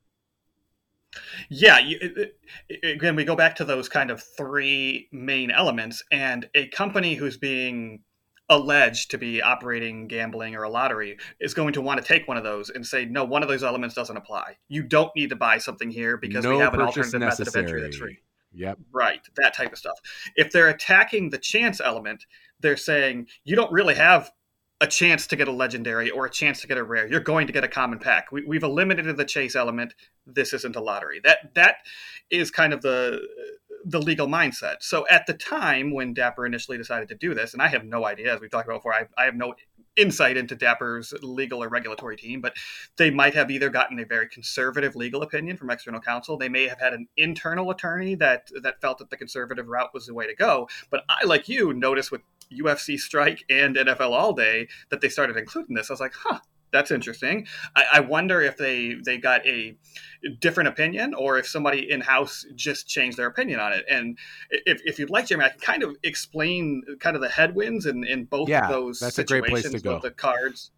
Yeah, 1.48 1.78
you, 1.78 2.28
again, 2.84 3.16
we 3.16 3.24
go 3.24 3.34
back 3.34 3.56
to 3.56 3.64
those 3.64 3.88
kind 3.88 4.10
of 4.10 4.22
three 4.22 5.08
main 5.12 5.50
elements, 5.50 6.02
and 6.12 6.48
a 6.54 6.68
company 6.68 7.14
who's 7.14 7.36
being 7.36 8.02
alleged 8.48 9.12
to 9.12 9.18
be 9.18 9.40
operating 9.40 10.08
gambling 10.08 10.56
or 10.56 10.64
a 10.64 10.68
lottery 10.68 11.16
is 11.40 11.54
going 11.54 11.72
to 11.72 11.80
want 11.80 12.00
to 12.00 12.06
take 12.06 12.26
one 12.26 12.36
of 12.36 12.42
those 12.42 12.70
and 12.70 12.84
say, 12.84 13.04
no, 13.04 13.24
one 13.24 13.42
of 13.42 13.48
those 13.48 13.62
elements 13.62 13.94
doesn't 13.94 14.16
apply. 14.16 14.56
You 14.68 14.82
don't 14.82 15.14
need 15.14 15.30
to 15.30 15.36
buy 15.36 15.58
something 15.58 15.90
here 15.90 16.16
because 16.16 16.44
no 16.44 16.50
we 16.50 16.58
have 16.58 16.74
an 16.74 16.80
alternative 16.80 17.20
necessary. 17.20 17.44
method 17.44 17.48
of 17.48 17.56
entry 17.56 17.80
that's 17.82 17.96
free. 17.96 18.18
Yep. 18.52 18.78
Right. 18.92 19.20
That 19.36 19.54
type 19.54 19.72
of 19.72 19.78
stuff. 19.78 19.98
If 20.36 20.52
they're 20.52 20.68
attacking 20.68 21.30
the 21.30 21.38
chance 21.38 21.80
element, 21.80 22.24
they're 22.60 22.76
saying 22.76 23.28
you 23.44 23.56
don't 23.56 23.72
really 23.72 23.94
have 23.94 24.30
a 24.80 24.86
chance 24.86 25.26
to 25.26 25.36
get 25.36 25.46
a 25.46 25.52
legendary 25.52 26.10
or 26.10 26.26
a 26.26 26.30
chance 26.30 26.60
to 26.62 26.66
get 26.66 26.78
a 26.78 26.82
rare. 26.82 27.06
You're 27.06 27.20
going 27.20 27.46
to 27.46 27.52
get 27.52 27.64
a 27.64 27.68
common 27.68 27.98
pack. 27.98 28.32
We, 28.32 28.56
have 28.56 28.62
eliminated 28.62 29.16
the 29.16 29.24
chase 29.24 29.54
element. 29.54 29.94
This 30.26 30.52
isn't 30.54 30.76
a 30.76 30.80
lottery. 30.80 31.20
That 31.22 31.54
that 31.54 31.76
is 32.30 32.50
kind 32.50 32.72
of 32.72 32.80
the 32.80 33.20
the 33.84 34.00
legal 34.00 34.26
mindset. 34.26 34.76
So 34.80 35.06
at 35.08 35.26
the 35.26 35.34
time 35.34 35.92
when 35.92 36.14
Dapper 36.14 36.46
initially 36.46 36.76
decided 36.76 37.08
to 37.08 37.14
do 37.14 37.34
this, 37.34 37.52
and 37.52 37.62
I 37.62 37.68
have 37.68 37.84
no 37.84 38.04
idea, 38.04 38.34
as 38.34 38.40
we've 38.40 38.50
talked 38.50 38.68
about 38.68 38.78
before, 38.78 38.94
I, 38.94 39.06
I 39.16 39.24
have 39.24 39.34
no 39.34 39.54
insight 39.96 40.36
into 40.36 40.54
Dapper's 40.54 41.12
legal 41.22 41.62
or 41.62 41.68
regulatory 41.68 42.16
team, 42.16 42.40
but 42.40 42.54
they 42.96 43.10
might 43.10 43.34
have 43.34 43.50
either 43.50 43.68
gotten 43.68 43.98
a 43.98 44.04
very 44.04 44.28
conservative 44.28 44.96
legal 44.96 45.22
opinion 45.22 45.56
from 45.56 45.70
external 45.70 46.00
counsel. 46.00 46.36
They 46.36 46.48
may 46.48 46.68
have 46.68 46.80
had 46.80 46.92
an 46.92 47.08
internal 47.16 47.70
attorney 47.70 48.14
that 48.16 48.50
that 48.62 48.80
felt 48.80 48.98
that 48.98 49.10
the 49.10 49.16
conservative 49.16 49.68
route 49.68 49.92
was 49.92 50.06
the 50.06 50.14
way 50.14 50.26
to 50.26 50.34
go. 50.34 50.68
But 50.90 51.04
I, 51.08 51.24
like 51.24 51.48
you, 51.48 51.72
noticed 51.72 52.10
with 52.10 52.22
UFC 52.52 52.98
Strike 52.98 53.44
and 53.48 53.76
NFL 53.76 54.12
All 54.12 54.32
Day 54.32 54.68
that 54.90 55.00
they 55.00 55.08
started 55.08 55.36
including 55.36 55.76
this. 55.76 55.90
I 55.90 55.92
was 55.92 56.00
like, 56.00 56.14
huh, 56.14 56.40
that's 56.72 56.90
interesting. 56.90 57.46
I, 57.76 57.84
I, 57.94 58.00
wonder 58.00 58.40
if 58.40 58.56
they 58.56 58.96
they 59.04 59.18
got 59.18 59.46
a 59.46 59.76
different 60.40 60.68
opinion 60.68 61.14
or 61.14 61.38
if 61.38 61.46
somebody 61.46 61.90
in 61.90 62.00
house 62.00 62.46
just 62.54 62.86
changed 62.86 63.16
their 63.16 63.26
opinion 63.26 63.60
on 63.60 63.72
it. 63.72 63.84
And 63.88 64.18
if, 64.50 64.80
if 64.84 64.98
you'd 64.98 65.10
like, 65.10 65.26
Jeremy, 65.26 65.46
I 65.46 65.48
can 65.50 65.60
kind 65.60 65.82
of 65.82 65.96
explain 66.02 66.82
kind 67.00 67.16
of 67.16 67.22
the 67.22 67.28
headwinds 67.28 67.86
in, 67.86 68.04
in 68.04 68.24
both 68.24 68.48
yeah, 68.48 68.64
of 68.64 68.70
those 68.70 69.00
that's 69.00 69.16
situations. 69.16 69.48
A 69.48 69.50
great 69.50 69.62
place 69.62 69.72
to 69.72 69.88
go. 69.88 69.98
The 70.00 70.10
cards. 70.10 70.70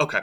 Okay 0.00 0.20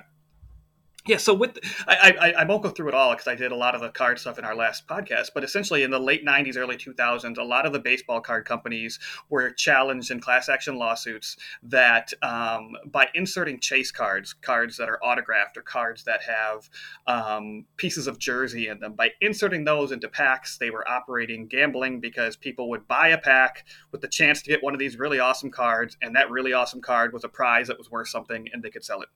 yeah 1.09 1.17
so 1.17 1.33
with 1.33 1.57
I, 1.87 2.15
I 2.19 2.31
i 2.41 2.43
won't 2.45 2.61
go 2.61 2.69
through 2.69 2.89
it 2.89 2.93
all 2.93 3.11
because 3.11 3.27
i 3.27 3.35
did 3.35 3.51
a 3.51 3.55
lot 3.55 3.73
of 3.73 3.81
the 3.81 3.89
card 3.89 4.19
stuff 4.19 4.37
in 4.37 4.45
our 4.45 4.55
last 4.55 4.87
podcast 4.87 5.29
but 5.33 5.43
essentially 5.43 5.81
in 5.81 5.89
the 5.89 5.99
late 5.99 6.23
90s 6.25 6.55
early 6.55 6.77
2000s 6.77 7.37
a 7.37 7.43
lot 7.43 7.65
of 7.65 7.73
the 7.73 7.79
baseball 7.79 8.21
card 8.21 8.45
companies 8.45 8.99
were 9.29 9.49
challenged 9.49 10.11
in 10.11 10.19
class 10.19 10.49
action 10.49 10.77
lawsuits 10.77 11.35
that 11.63 12.13
um, 12.21 12.73
by 12.85 13.07
inserting 13.15 13.59
chase 13.59 13.91
cards 13.91 14.33
cards 14.33 14.77
that 14.77 14.87
are 14.87 15.03
autographed 15.03 15.57
or 15.57 15.61
cards 15.61 16.03
that 16.03 16.21
have 16.21 16.69
um, 17.07 17.65
pieces 17.77 18.07
of 18.07 18.19
jersey 18.19 18.67
in 18.67 18.79
them. 18.79 18.93
By 18.93 19.11
inserting 19.21 19.63
those 19.63 19.91
into 19.91 20.07
packs 20.07 20.57
they 20.57 20.69
were 20.69 20.87
operating 20.87 21.47
gambling 21.47 21.99
because 21.99 22.35
people 22.35 22.69
would 22.69 22.87
buy 22.87 23.09
a 23.09 23.17
pack 23.17 23.65
with 23.91 24.01
the 24.01 24.07
chance 24.07 24.41
to 24.43 24.49
get 24.51 24.63
one 24.63 24.73
of 24.73 24.79
these 24.79 24.97
really 24.97 25.19
awesome 25.19 25.49
cards 25.49 25.97
and 26.01 26.15
that 26.15 26.29
really 26.29 26.53
awesome 26.53 26.81
card 26.81 27.13
was 27.13 27.23
a 27.23 27.29
prize 27.29 27.67
that 27.67 27.77
was 27.77 27.89
worth 27.89 28.09
something 28.09 28.47
and 28.53 28.61
they 28.61 28.69
could 28.69 28.83
sell 28.83 29.01
it 29.01 29.09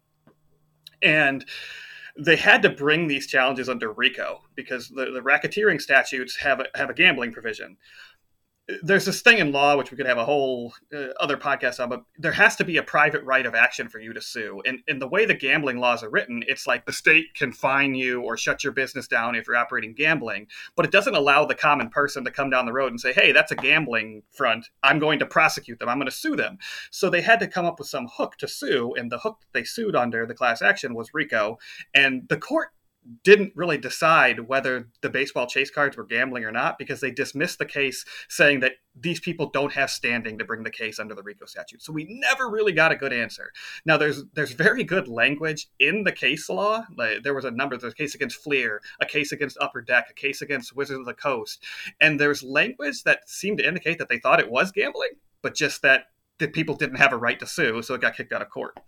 and 1.01 1.45
they 2.17 2.35
had 2.35 2.61
to 2.61 2.69
bring 2.69 3.07
these 3.07 3.25
challenges 3.25 3.67
under 3.67 3.91
RICO 3.91 4.41
because 4.55 4.89
the, 4.89 5.05
the 5.05 5.21
racketeering 5.21 5.81
statutes 5.81 6.37
have 6.37 6.59
a, 6.59 6.65
have 6.75 6.89
a 6.89 6.93
gambling 6.93 7.31
provision 7.31 7.77
there's 8.81 9.03
this 9.03 9.21
thing 9.21 9.39
in 9.39 9.51
law 9.51 9.75
which 9.75 9.91
we 9.91 9.97
could 9.97 10.05
have 10.05 10.17
a 10.17 10.23
whole 10.23 10.73
uh, 10.95 11.07
other 11.19 11.35
podcast 11.35 11.81
on 11.81 11.89
but 11.89 12.03
there 12.17 12.31
has 12.31 12.55
to 12.55 12.63
be 12.63 12.77
a 12.77 12.83
private 12.83 13.21
right 13.23 13.45
of 13.45 13.55
action 13.55 13.89
for 13.89 13.99
you 13.99 14.13
to 14.13 14.21
sue. 14.21 14.61
And 14.65 14.79
in 14.87 14.99
the 14.99 15.07
way 15.07 15.25
the 15.25 15.33
gambling 15.33 15.79
laws 15.79 16.03
are 16.03 16.09
written 16.09 16.43
it's 16.47 16.65
like 16.65 16.85
the 16.85 16.93
state 16.93 17.33
can 17.35 17.51
fine 17.51 17.93
you 17.93 18.21
or 18.21 18.37
shut 18.37 18.63
your 18.63 18.71
business 18.71 19.07
down 19.07 19.35
if 19.35 19.47
you're 19.47 19.57
operating 19.57 19.93
gambling 19.93 20.47
but 20.75 20.85
it 20.85 20.91
doesn't 20.91 21.15
allow 21.15 21.45
the 21.45 21.55
common 21.55 21.89
person 21.89 22.23
to 22.23 22.31
come 22.31 22.49
down 22.49 22.65
the 22.65 22.73
road 22.73 22.91
and 22.91 23.01
say 23.01 23.11
hey 23.11 23.31
that's 23.31 23.51
a 23.51 23.55
gambling 23.55 24.23
front. 24.31 24.69
I'm 24.81 24.99
going 24.99 25.19
to 25.19 25.25
prosecute 25.25 25.79
them. 25.79 25.89
I'm 25.89 25.97
going 25.97 26.09
to 26.09 26.11
sue 26.11 26.35
them. 26.35 26.57
So 26.89 27.09
they 27.09 27.21
had 27.21 27.39
to 27.41 27.47
come 27.47 27.65
up 27.65 27.79
with 27.79 27.89
some 27.89 28.07
hook 28.07 28.37
to 28.37 28.47
sue 28.47 28.93
and 28.95 29.11
the 29.11 29.19
hook 29.19 29.39
that 29.41 29.59
they 29.59 29.65
sued 29.65 29.95
under 29.95 30.25
the 30.25 30.33
class 30.33 30.61
action 30.61 30.93
was 30.93 31.13
rico. 31.13 31.57
And 31.93 32.27
the 32.29 32.37
court 32.37 32.69
didn't 33.23 33.53
really 33.55 33.77
decide 33.77 34.39
whether 34.41 34.89
the 35.01 35.09
baseball 35.09 35.47
chase 35.47 35.69
cards 35.69 35.97
were 35.97 36.05
gambling 36.05 36.43
or 36.43 36.51
not 36.51 36.77
because 36.77 37.01
they 37.01 37.11
dismissed 37.11 37.59
the 37.59 37.65
case 37.65 38.05
saying 38.29 38.59
that 38.61 38.73
these 38.95 39.19
people 39.19 39.49
don't 39.49 39.73
have 39.73 39.89
standing 39.89 40.37
to 40.37 40.45
bring 40.45 40.63
the 40.63 40.69
case 40.69 40.99
under 40.99 41.15
the 41.15 41.23
RICO 41.23 41.45
statute. 41.45 41.81
So 41.81 41.91
we 41.91 42.05
never 42.09 42.49
really 42.49 42.71
got 42.71 42.91
a 42.91 42.95
good 42.95 43.11
answer. 43.11 43.51
Now 43.85 43.97
there's 43.97 44.23
there's 44.33 44.53
very 44.53 44.83
good 44.83 45.07
language 45.07 45.67
in 45.79 46.03
the 46.03 46.11
case 46.11 46.49
law. 46.49 46.85
Like, 46.95 47.23
there 47.23 47.33
was 47.33 47.45
a 47.45 47.51
number 47.51 47.77
there's 47.77 47.93
a 47.93 47.95
case 47.95 48.15
against 48.15 48.41
Fleer, 48.43 48.81
a 49.01 49.05
case 49.05 49.31
against 49.31 49.57
Upper 49.59 49.81
Deck, 49.81 50.07
a 50.09 50.13
case 50.13 50.41
against 50.41 50.75
Wizards 50.75 50.99
of 50.99 51.05
the 51.05 51.13
Coast, 51.13 51.63
and 51.99 52.19
there's 52.19 52.43
language 52.43 53.03
that 53.03 53.29
seemed 53.29 53.57
to 53.57 53.67
indicate 53.67 53.97
that 53.97 54.09
they 54.09 54.19
thought 54.19 54.39
it 54.39 54.51
was 54.51 54.71
gambling, 54.71 55.11
but 55.41 55.55
just 55.55 55.81
that 55.81 56.05
that 56.39 56.53
people 56.53 56.75
didn't 56.75 56.97
have 56.97 57.13
a 57.13 57.17
right 57.17 57.39
to 57.39 57.47
sue, 57.47 57.81
so 57.81 57.93
it 57.93 58.01
got 58.01 58.15
kicked 58.15 58.33
out 58.33 58.41
of 58.41 58.49
court. 58.49 58.79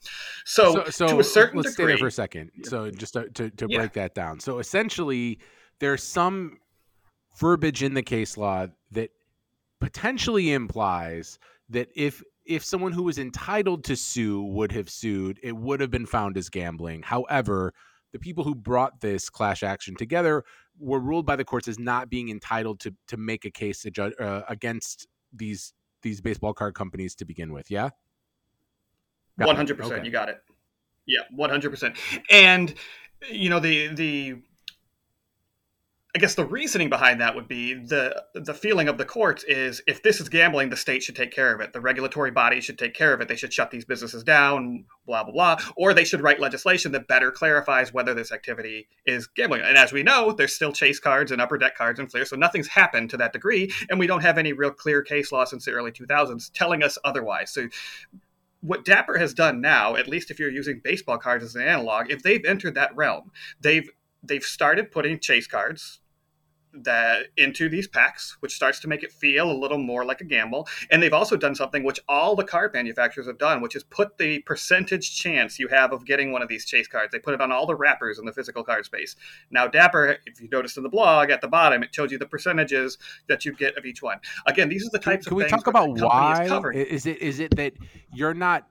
So, 0.45 0.83
so, 0.85 0.89
so 0.89 1.07
to 1.07 1.19
a 1.19 1.23
certain 1.23 1.57
let's 1.57 1.71
degree, 1.71 1.85
stay 1.85 1.87
there 1.91 1.97
for 1.97 2.07
a 2.07 2.11
second. 2.11 2.51
So 2.63 2.89
just 2.91 3.13
to, 3.13 3.29
to, 3.29 3.49
to 3.51 3.67
Yeah. 3.69 3.79
break 3.79 3.93
that 3.93 4.15
down. 4.15 4.39
So 4.39 4.59
essentially, 4.59 5.39
there's 5.79 6.03
some 6.03 6.57
verbiage 7.39 7.83
in 7.83 7.93
the 7.93 8.01
case 8.01 8.37
law 8.37 8.67
that 8.91 9.11
potentially 9.79 10.51
implies 10.53 11.37
that 11.69 11.89
if 11.95 12.23
if 12.45 12.63
someone 12.63 12.91
who 12.91 13.03
was 13.03 13.17
entitled 13.17 13.83
to 13.83 13.95
sue 13.95 14.41
would 14.43 14.71
have 14.71 14.89
sued, 14.89 15.39
it 15.41 15.55
would 15.55 15.81
have 15.81 15.89
been 15.89 16.05
found 16.05 16.37
as 16.37 16.47
gambling. 16.49 17.01
However, 17.01 17.73
the 18.13 18.19
people 18.19 18.43
who 18.43 18.53
brought 18.53 19.01
this 19.01 19.29
class 19.29 19.63
action 19.63 19.95
together 19.95 20.43
were 20.77 20.99
ruled 20.99 21.25
by 21.25 21.35
the 21.35 21.43
courts 21.43 21.67
as 21.67 21.79
not 21.79 22.09
being 22.09 22.29
entitled 22.29 22.79
to 22.81 22.93
to 23.07 23.17
make 23.17 23.45
a 23.45 23.51
case 23.51 23.81
to 23.81 23.91
judge, 23.91 24.13
uh, 24.19 24.43
against 24.47 25.07
these 25.33 25.73
these 26.05 26.21
baseball 26.21 26.53
card 26.53 26.75
companies 26.75 27.15
to 27.15 27.25
begin 27.25 27.51
with. 27.51 27.69
Yeah. 27.69 27.89
One 29.37 29.57
hundred 29.57 29.77
percent, 29.77 30.05
you 30.05 30.11
got 30.11 30.29
it. 30.29 30.37
Yeah, 31.05 31.21
one 31.31 31.49
hundred 31.49 31.71
percent. 31.71 31.97
And 32.29 32.73
you 33.29 33.49
know 33.49 33.59
the 33.59 33.87
the 33.87 34.35
I 36.15 36.17
guess 36.17 36.33
the 36.33 36.45
reasoning 36.45 36.87
behind 36.87 37.19
that 37.19 37.35
would 37.35 37.49
be 37.49 37.73
the 37.73 38.23
the 38.33 38.53
feeling 38.53 38.87
of 38.87 38.97
the 38.97 39.03
courts 39.03 39.43
is 39.43 39.81
if 39.85 40.01
this 40.01 40.21
is 40.21 40.29
gambling, 40.29 40.69
the 40.69 40.77
state 40.77 41.03
should 41.03 41.17
take 41.17 41.31
care 41.31 41.53
of 41.53 41.59
it. 41.59 41.73
The 41.73 41.81
regulatory 41.81 42.31
body 42.31 42.61
should 42.61 42.79
take 42.79 42.93
care 42.93 43.13
of 43.13 43.19
it. 43.19 43.27
They 43.27 43.35
should 43.35 43.51
shut 43.51 43.69
these 43.69 43.83
businesses 43.83 44.23
down, 44.23 44.85
blah 45.05 45.25
blah 45.25 45.33
blah, 45.33 45.57
or 45.75 45.93
they 45.93 46.05
should 46.05 46.21
write 46.21 46.39
legislation 46.39 46.93
that 46.93 47.09
better 47.09 47.31
clarifies 47.31 47.93
whether 47.93 48.13
this 48.13 48.31
activity 48.31 48.87
is 49.05 49.27
gambling. 49.27 49.63
And 49.63 49.77
as 49.77 49.91
we 49.91 50.03
know, 50.03 50.31
there's 50.31 50.55
still 50.55 50.71
chase 50.71 51.01
cards 51.01 51.33
and 51.33 51.41
upper 51.41 51.57
deck 51.57 51.75
cards 51.75 51.99
and 51.99 52.09
Fleer, 52.09 52.23
so 52.23 52.37
nothing's 52.37 52.67
happened 52.67 53.09
to 53.09 53.17
that 53.17 53.33
degree, 53.33 53.69
and 53.89 53.99
we 53.99 54.07
don't 54.07 54.21
have 54.21 54.37
any 54.37 54.53
real 54.53 54.71
clear 54.71 55.01
case 55.01 55.33
law 55.33 55.43
since 55.43 55.65
the 55.65 55.71
early 55.71 55.91
2000s 55.91 56.49
telling 56.53 56.81
us 56.81 56.97
otherwise. 57.03 57.51
So 57.51 57.67
what 58.61 58.85
Dapper 58.85 59.17
has 59.17 59.33
done 59.33 59.59
now, 59.59 59.97
at 59.97 60.07
least 60.07 60.31
if 60.31 60.39
you're 60.39 60.49
using 60.49 60.79
baseball 60.81 61.17
cards 61.17 61.43
as 61.43 61.55
an 61.55 61.61
analog, 61.61 62.09
if 62.09 62.23
they've 62.23 62.45
entered 62.45 62.75
that 62.75 62.95
realm, 62.95 63.33
they've 63.59 63.89
they've 64.23 64.45
started 64.45 64.91
putting 64.91 65.19
chase 65.19 65.45
cards 65.45 65.99
that 66.83 67.27
into 67.37 67.69
these 67.69 67.87
packs, 67.87 68.37
which 68.39 68.53
starts 68.53 68.79
to 68.79 68.87
make 68.87 69.03
it 69.03 69.11
feel 69.11 69.49
a 69.49 69.53
little 69.53 69.77
more 69.77 70.05
like 70.05 70.21
a 70.21 70.25
gamble. 70.25 70.67
And 70.91 71.01
they've 71.01 71.13
also 71.13 71.37
done 71.37 71.55
something 71.55 71.83
which 71.83 71.99
all 72.07 72.35
the 72.35 72.43
card 72.43 72.73
manufacturers 72.73 73.27
have 73.27 73.37
done, 73.37 73.61
which 73.61 73.75
is 73.75 73.83
put 73.83 74.17
the 74.17 74.39
percentage 74.39 75.17
chance 75.17 75.59
you 75.59 75.67
have 75.69 75.91
of 75.91 76.05
getting 76.05 76.31
one 76.31 76.41
of 76.41 76.47
these 76.47 76.65
chase 76.65 76.87
cards. 76.87 77.11
They 77.11 77.19
put 77.19 77.33
it 77.33 77.41
on 77.41 77.51
all 77.51 77.65
the 77.65 77.75
wrappers 77.75 78.19
in 78.19 78.25
the 78.25 78.33
physical 78.33 78.63
card 78.63 78.85
space. 78.85 79.15
Now, 79.51 79.67
Dapper, 79.67 80.17
if 80.25 80.41
you 80.41 80.49
noticed 80.51 80.77
in 80.77 80.83
the 80.83 80.89
blog 80.89 81.29
at 81.29 81.41
the 81.41 81.47
bottom, 81.47 81.83
it 81.83 81.93
shows 81.93 82.11
you 82.11 82.17
the 82.17 82.25
percentages 82.25 82.97
that 83.27 83.45
you 83.45 83.53
get 83.53 83.77
of 83.77 83.85
each 83.85 84.01
one. 84.01 84.19
Again, 84.45 84.69
these 84.69 84.85
are 84.85 84.91
the 84.91 84.99
Can, 84.99 85.13
types 85.13 85.25
can 85.25 85.33
of 85.33 85.37
we 85.37 85.43
things 85.43 85.51
talk 85.51 85.65
that 85.65 85.69
about 85.69 85.97
company 85.97 86.45
is 86.45 86.51
why? 86.51 86.71
Is 86.73 87.05
it 87.05 87.21
is 87.21 87.39
it 87.39 87.55
that 87.55 87.73
you're 88.13 88.33
not 88.33 88.67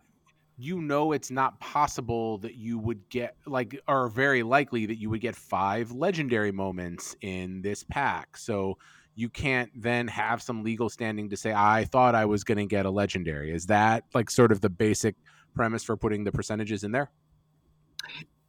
you 0.56 0.80
know 0.80 1.12
it's 1.12 1.30
not 1.30 1.58
possible 1.60 2.38
that 2.38 2.54
you 2.54 2.78
would 2.78 3.08
get 3.08 3.36
like 3.46 3.80
or 3.88 4.08
very 4.08 4.42
likely 4.42 4.86
that 4.86 4.96
you 4.96 5.10
would 5.10 5.20
get 5.20 5.34
five 5.34 5.90
legendary 5.90 6.52
moments 6.52 7.16
in 7.22 7.60
this 7.62 7.84
pack. 7.84 8.36
So 8.36 8.78
you 9.16 9.28
can't 9.28 9.70
then 9.74 10.08
have 10.08 10.42
some 10.42 10.62
legal 10.62 10.88
standing 10.88 11.30
to 11.30 11.36
say 11.36 11.52
I 11.52 11.84
thought 11.84 12.14
I 12.14 12.24
was 12.24 12.44
going 12.44 12.58
to 12.58 12.66
get 12.66 12.86
a 12.86 12.90
legendary. 12.90 13.52
Is 13.52 13.66
that 13.66 14.04
like 14.14 14.30
sort 14.30 14.52
of 14.52 14.60
the 14.60 14.70
basic 14.70 15.16
premise 15.54 15.84
for 15.84 15.96
putting 15.96 16.24
the 16.24 16.32
percentages 16.32 16.84
in 16.84 16.92
there? 16.92 17.10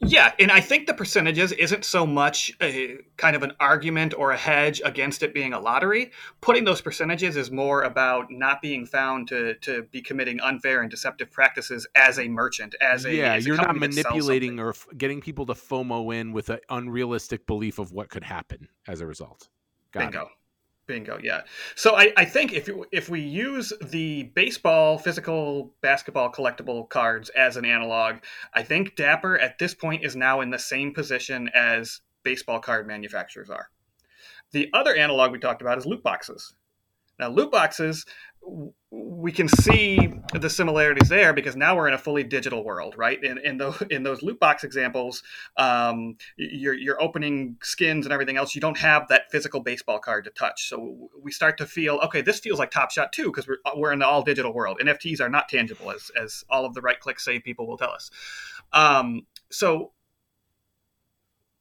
Yeah, 0.01 0.33
and 0.39 0.51
I 0.51 0.59
think 0.59 0.87
the 0.87 0.93
percentages 0.93 1.51
isn't 1.53 1.85
so 1.85 2.05
much 2.05 2.51
a 2.61 2.97
kind 3.17 3.35
of 3.35 3.43
an 3.43 3.53
argument 3.59 4.13
or 4.17 4.31
a 4.31 4.37
hedge 4.37 4.81
against 4.83 5.23
it 5.23 5.33
being 5.33 5.53
a 5.53 5.59
lottery. 5.59 6.11
Putting 6.41 6.65
those 6.65 6.81
percentages 6.81 7.37
is 7.37 7.49
more 7.49 7.83
about 7.83 8.29
not 8.29 8.61
being 8.61 8.85
found 8.85 9.27
to 9.29 9.55
to 9.55 9.83
be 9.83 10.01
committing 10.01 10.39
unfair 10.41 10.81
and 10.81 10.91
deceptive 10.91 11.31
practices 11.31 11.87
as 11.95 12.19
a 12.19 12.27
merchant, 12.27 12.75
as 12.81 13.05
a 13.05 13.15
yeah, 13.15 13.33
as 13.33 13.45
a 13.45 13.47
you're 13.47 13.57
not 13.57 13.67
company 13.67 13.87
that 13.87 14.01
sells 14.03 14.13
manipulating 14.13 14.59
or 14.59 14.69
f- 14.69 14.87
getting 14.97 15.21
people 15.21 15.45
to 15.45 15.53
FOMO 15.53 16.13
in 16.13 16.33
with 16.33 16.49
an 16.49 16.59
unrealistic 16.69 17.47
belief 17.47 17.79
of 17.79 17.91
what 17.91 18.09
could 18.09 18.25
happen 18.25 18.67
as 18.87 18.99
a 19.01 19.05
result. 19.05 19.47
Got 19.91 20.13
it. 20.13 20.27
Bingo. 20.87 21.19
Yeah. 21.21 21.41
So 21.75 21.95
I, 21.95 22.13
I 22.17 22.25
think 22.25 22.53
if 22.53 22.69
if 22.91 23.09
we 23.09 23.21
use 23.21 23.73
the 23.81 24.23
baseball, 24.35 24.97
physical 24.97 25.73
basketball 25.81 26.31
collectible 26.31 26.87
cards 26.89 27.29
as 27.29 27.57
an 27.57 27.65
analog, 27.65 28.17
I 28.53 28.63
think 28.63 28.95
Dapper 28.95 29.37
at 29.39 29.57
this 29.59 29.73
point 29.73 30.03
is 30.03 30.15
now 30.15 30.41
in 30.41 30.49
the 30.49 30.59
same 30.59 30.93
position 30.93 31.49
as 31.53 32.01
baseball 32.23 32.59
card 32.59 32.87
manufacturers 32.87 33.49
are. 33.49 33.69
The 34.51 34.69
other 34.73 34.95
analog 34.95 35.31
we 35.31 35.39
talked 35.39 35.61
about 35.61 35.77
is 35.77 35.85
loot 35.85 36.03
boxes. 36.03 36.53
Now, 37.19 37.29
loot 37.29 37.51
boxes, 37.51 38.05
we 38.91 39.31
can 39.31 39.47
see 39.47 40.13
the 40.33 40.49
similarities 40.49 41.09
there 41.09 41.33
because 41.33 41.55
now 41.55 41.75
we're 41.75 41.87
in 41.87 41.93
a 41.93 41.97
fully 41.97 42.23
digital 42.23 42.63
world, 42.63 42.95
right? 42.97 43.21
In 43.23 43.37
in, 43.39 43.59
in 43.89 44.03
those 44.03 44.21
loot 44.21 44.39
box 44.39 44.63
examples, 44.63 45.23
um, 45.57 46.17
you're 46.37 46.73
you're 46.73 47.01
opening 47.01 47.57
skins 47.61 48.05
and 48.05 48.13
everything 48.13 48.37
else. 48.37 48.55
You 48.55 48.61
don't 48.61 48.77
have 48.77 49.07
that 49.09 49.31
physical 49.31 49.61
baseball 49.61 49.99
card 49.99 50.25
to 50.25 50.29
touch, 50.31 50.69
so 50.69 51.09
we 51.21 51.31
start 51.31 51.57
to 51.57 51.65
feel 51.65 51.95
okay. 52.03 52.21
This 52.21 52.39
feels 52.39 52.59
like 52.59 52.71
Top 52.71 52.91
Shot 52.91 53.11
too 53.11 53.25
because 53.25 53.47
we're 53.47 53.57
we're 53.75 53.91
in 53.91 53.99
the 53.99 54.07
all 54.07 54.21
digital 54.21 54.53
world. 54.53 54.79
NFTs 54.81 55.19
are 55.19 55.29
not 55.29 55.49
tangible, 55.49 55.91
as 55.91 56.11
as 56.21 56.43
all 56.49 56.65
of 56.65 56.73
the 56.73 56.81
right 56.81 56.99
click 56.99 57.19
save 57.19 57.43
people 57.43 57.67
will 57.67 57.77
tell 57.77 57.91
us. 57.91 58.11
Um, 58.73 59.25
so 59.49 59.91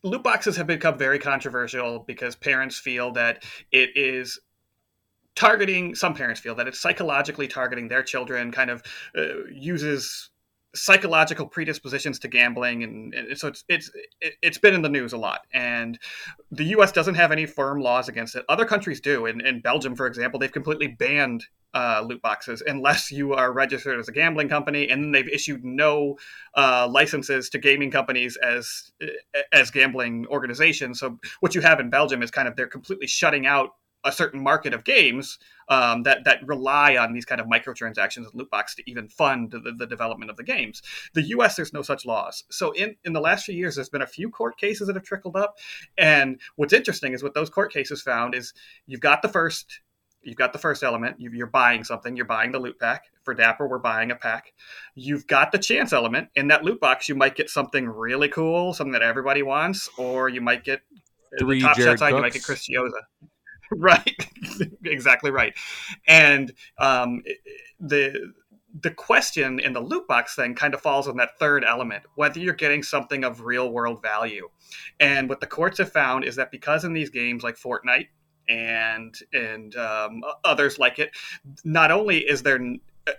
loot 0.05 0.23
boxes 0.23 0.57
have 0.57 0.67
become 0.67 0.99
very 0.99 1.19
controversial 1.19 2.01
because 2.01 2.37
parents 2.37 2.79
feel 2.79 3.13
that 3.13 3.43
it 3.73 3.91
is 3.97 4.39
targeting 5.37 5.95
some 5.95 6.15
parents 6.15 6.41
feel 6.41 6.55
that 6.55 6.69
it's 6.69 6.81
psychologically 6.81 7.49
targeting 7.49 7.89
their 7.89 8.03
children 8.03 8.53
kind 8.53 8.71
of 8.71 8.83
uh, 9.17 9.45
uses 9.53 10.31
psychological 10.77 11.47
predispositions 11.47 12.19
to 12.19 12.27
gambling 12.27 12.83
and, 12.83 13.15
and 13.15 13.39
so 13.39 13.47
it's 13.47 13.63
it's 13.69 13.91
it- 14.21 14.35
it's 14.43 14.59
been 14.59 14.75
in 14.75 14.83
the 14.83 14.89
news 14.89 15.13
a 15.13 15.17
lot. 15.17 15.43
And 15.53 15.99
the 16.51 16.65
US 16.77 16.91
doesn't 16.93 17.15
have 17.15 17.31
any 17.33 17.47
firm 17.47 17.81
laws 17.81 18.09
against 18.09 18.35
it. 18.35 18.45
Other 18.49 18.65
countries 18.65 19.01
do. 19.01 19.27
In, 19.27 19.41
in 19.41 19.61
Belgium 19.61 19.95
for 19.95 20.07
example 20.07 20.41
they've 20.41 20.51
completely 20.53 20.89
banned 20.89 21.45
uh, 21.75 22.05
loot 22.07 22.23
boxes 22.23 22.63
unless 22.67 23.11
you 23.11 23.33
are 23.35 23.53
registered 23.53 23.99
as 23.99 24.09
a 24.09 24.13
gambling 24.13 24.49
company. 24.49 24.89
And 24.89 25.03
then 25.03 25.13
they've 25.13 25.29
issued 25.29 25.65
no 25.65 26.17
uh, 26.57 26.89
licenses 26.91 27.49
to 27.51 27.59
gaming 27.59 27.91
companies 27.91 28.37
as 28.37 28.91
as 29.53 29.71
gambling 29.71 30.27
organizations. 30.29 30.99
So 31.01 31.19
what 31.41 31.55
you 31.55 31.61
have 31.61 31.81
in 31.81 31.91
Belgium 31.91 32.23
is 32.23 32.31
kind 32.31 32.49
of 32.49 32.57
they're 32.57 32.67
completely 32.67 33.07
shutting 33.07 33.47
out 33.47 33.71
a 34.05 34.13
certain 34.13 34.43
market 34.43 34.75
of 34.75 34.85
games 34.85 35.39
um, 35.69 36.03
that 36.03 36.25
that 36.25 36.47
rely 36.47 36.97
on 36.97 37.13
these 37.15 37.25
kind 37.25 37.41
of 37.41 37.47
microtransactions 37.47 38.19
and 38.27 38.35
loot 38.35 38.51
box 38.51 38.75
to 38.75 38.83
even 38.91 39.09
fund 39.09 39.51
the, 39.51 39.73
the 39.77 39.87
development 39.87 40.31
of 40.31 40.37
the 40.37 40.43
games. 40.45 40.83
The 41.15 41.23
U.S. 41.23 41.57
there's 41.57 41.73
no 41.73 41.83
such 41.83 42.05
laws. 42.05 42.45
So 42.51 42.73
in 42.73 42.97
in 43.05 43.13
the 43.15 43.21
last 43.21 43.45
few 43.47 43.55
years, 43.55 43.77
there's 43.77 43.89
been 43.89 44.03
a 44.03 44.07
few 44.07 44.29
court 44.31 44.59
cases 44.59 44.87
that 44.89 44.97
have 44.97 45.05
trickled 45.05 45.37
up, 45.37 45.59
and 45.97 46.41
what's 46.57 46.73
interesting 46.73 47.13
is 47.15 47.23
what 47.23 47.35
those 47.35 47.49
court 47.51 47.73
cases 47.73 48.03
found 48.03 48.35
is 48.35 48.53
you've 48.87 49.01
got 49.01 49.23
the 49.23 49.29
first. 49.29 49.81
You've 50.27 50.37
got 50.39 50.55
the 50.55 50.59
first 50.59 50.83
element. 50.83 51.21
you- 51.21 51.33
You're 51.33 51.47
buying 51.47 51.85
something. 51.85 52.17
You're 52.17 52.25
buying 52.25 52.51
the 52.51 52.59
loot 52.59 52.79
pack. 52.81 53.05
For 53.25 53.35
Dapper, 53.35 53.69
we're 53.69 53.79
buying 53.79 54.11
a 54.11 54.17
pack. 54.17 54.55
You've 54.95 55.27
got 55.27 55.53
the 55.53 55.59
chance 55.59 55.93
element. 55.93 56.29
In 56.35 56.49
that 56.49 56.65
loot 56.65 56.81
box, 56.81 57.11
you 57.11 57.15
might 57.15 57.35
get 57.37 57.51
something 57.51 57.87
really 57.87 58.29
cool, 58.31 58.73
something 58.73 58.93
that 58.93 59.03
everybody 59.03 59.43
wants, 59.43 59.91
or 59.99 60.31
you 60.31 60.41
might 60.41 60.65
get 60.65 60.81
uh, 60.81 61.37
Three 61.41 61.61
the 61.61 61.67
top 61.67 61.77
Jared 61.77 61.91
shot 61.91 61.99
side. 61.99 62.09
You 62.09 62.15
might 62.23 62.33
get 62.33 62.43
Cooks. 62.45 62.69
Right. 63.71 64.29
Exactly 64.85 65.31
right. 65.31 65.55
And 66.07 66.53
um, 66.79 67.23
the 67.81 68.33
the 68.81 68.91
question 68.91 69.61
in 69.61 69.73
the 69.73 69.81
loot 69.81 70.07
box 70.09 70.35
thing 70.35 70.55
kind 70.55 70.75
of 70.75 70.81
falls 70.81 71.07
on 71.07 71.17
that 71.17 71.39
third 71.39 71.65
element 71.65 72.03
whether 72.17 72.41
you're 72.41 72.55
getting 72.55 72.83
something 72.83 73.25
of 73.25 73.43
real 73.43 73.71
world 73.71 74.03
value. 74.03 74.49
And 75.01 75.29
what 75.29 75.41
the 75.41 75.47
courts 75.47 75.79
have 75.79 75.93
found 75.93 76.25
is 76.25 76.37
that 76.37 76.51
because 76.51 76.85
in 76.85 76.93
these 76.93 77.11
games 77.11 77.43
like 77.43 77.57
fortnite 77.57 78.09
and 78.49 79.15
and 79.33 79.75
um, 79.77 80.23
others 80.45 80.79
like 80.79 80.99
it 80.99 81.11
not 81.65 81.91
only 81.91 82.19
is 82.19 82.43
there 82.43 82.61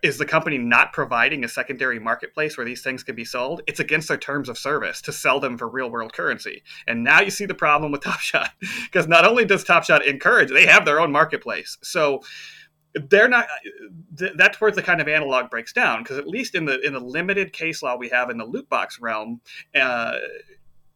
is 0.01 0.17
the 0.17 0.25
company 0.25 0.57
not 0.57 0.93
providing 0.93 1.43
a 1.43 1.47
secondary 1.47 1.99
marketplace 1.99 2.57
where 2.57 2.65
these 2.65 2.81
things 2.81 3.03
can 3.03 3.15
be 3.15 3.25
sold? 3.25 3.61
It's 3.67 3.79
against 3.79 4.07
their 4.07 4.17
terms 4.17 4.49
of 4.49 4.57
service 4.57 5.01
to 5.03 5.11
sell 5.11 5.39
them 5.39 5.57
for 5.57 5.67
real 5.67 5.89
world 5.89 6.13
currency. 6.13 6.63
And 6.87 7.03
now 7.03 7.21
you 7.21 7.29
see 7.29 7.45
the 7.45 7.53
problem 7.53 7.91
with 7.91 8.01
top 8.03 8.19
shot 8.19 8.51
because 8.85 9.07
not 9.07 9.25
only 9.25 9.45
does 9.45 9.63
top 9.63 9.83
shot 9.83 10.05
encourage 10.05 10.49
they 10.49 10.65
have 10.65 10.85
their 10.85 10.99
own 10.99 11.11
marketplace. 11.11 11.77
So 11.83 12.21
they're 13.09 13.27
not 13.27 13.47
th- 14.17 14.33
that's 14.37 14.59
where 14.61 14.71
the 14.71 14.81
kind 14.81 15.01
of 15.01 15.07
analog 15.07 15.49
breaks 15.49 15.73
down 15.73 16.01
because 16.01 16.17
at 16.17 16.27
least 16.27 16.55
in 16.55 16.65
the 16.65 16.79
in 16.81 16.93
the 16.93 16.99
limited 16.99 17.51
case 17.51 17.83
law 17.83 17.97
we 17.97 18.07
have 18.07 18.29
in 18.29 18.37
the 18.37 18.45
loot 18.45 18.69
box 18.69 18.99
realm 19.01 19.41
uh, 19.75 20.13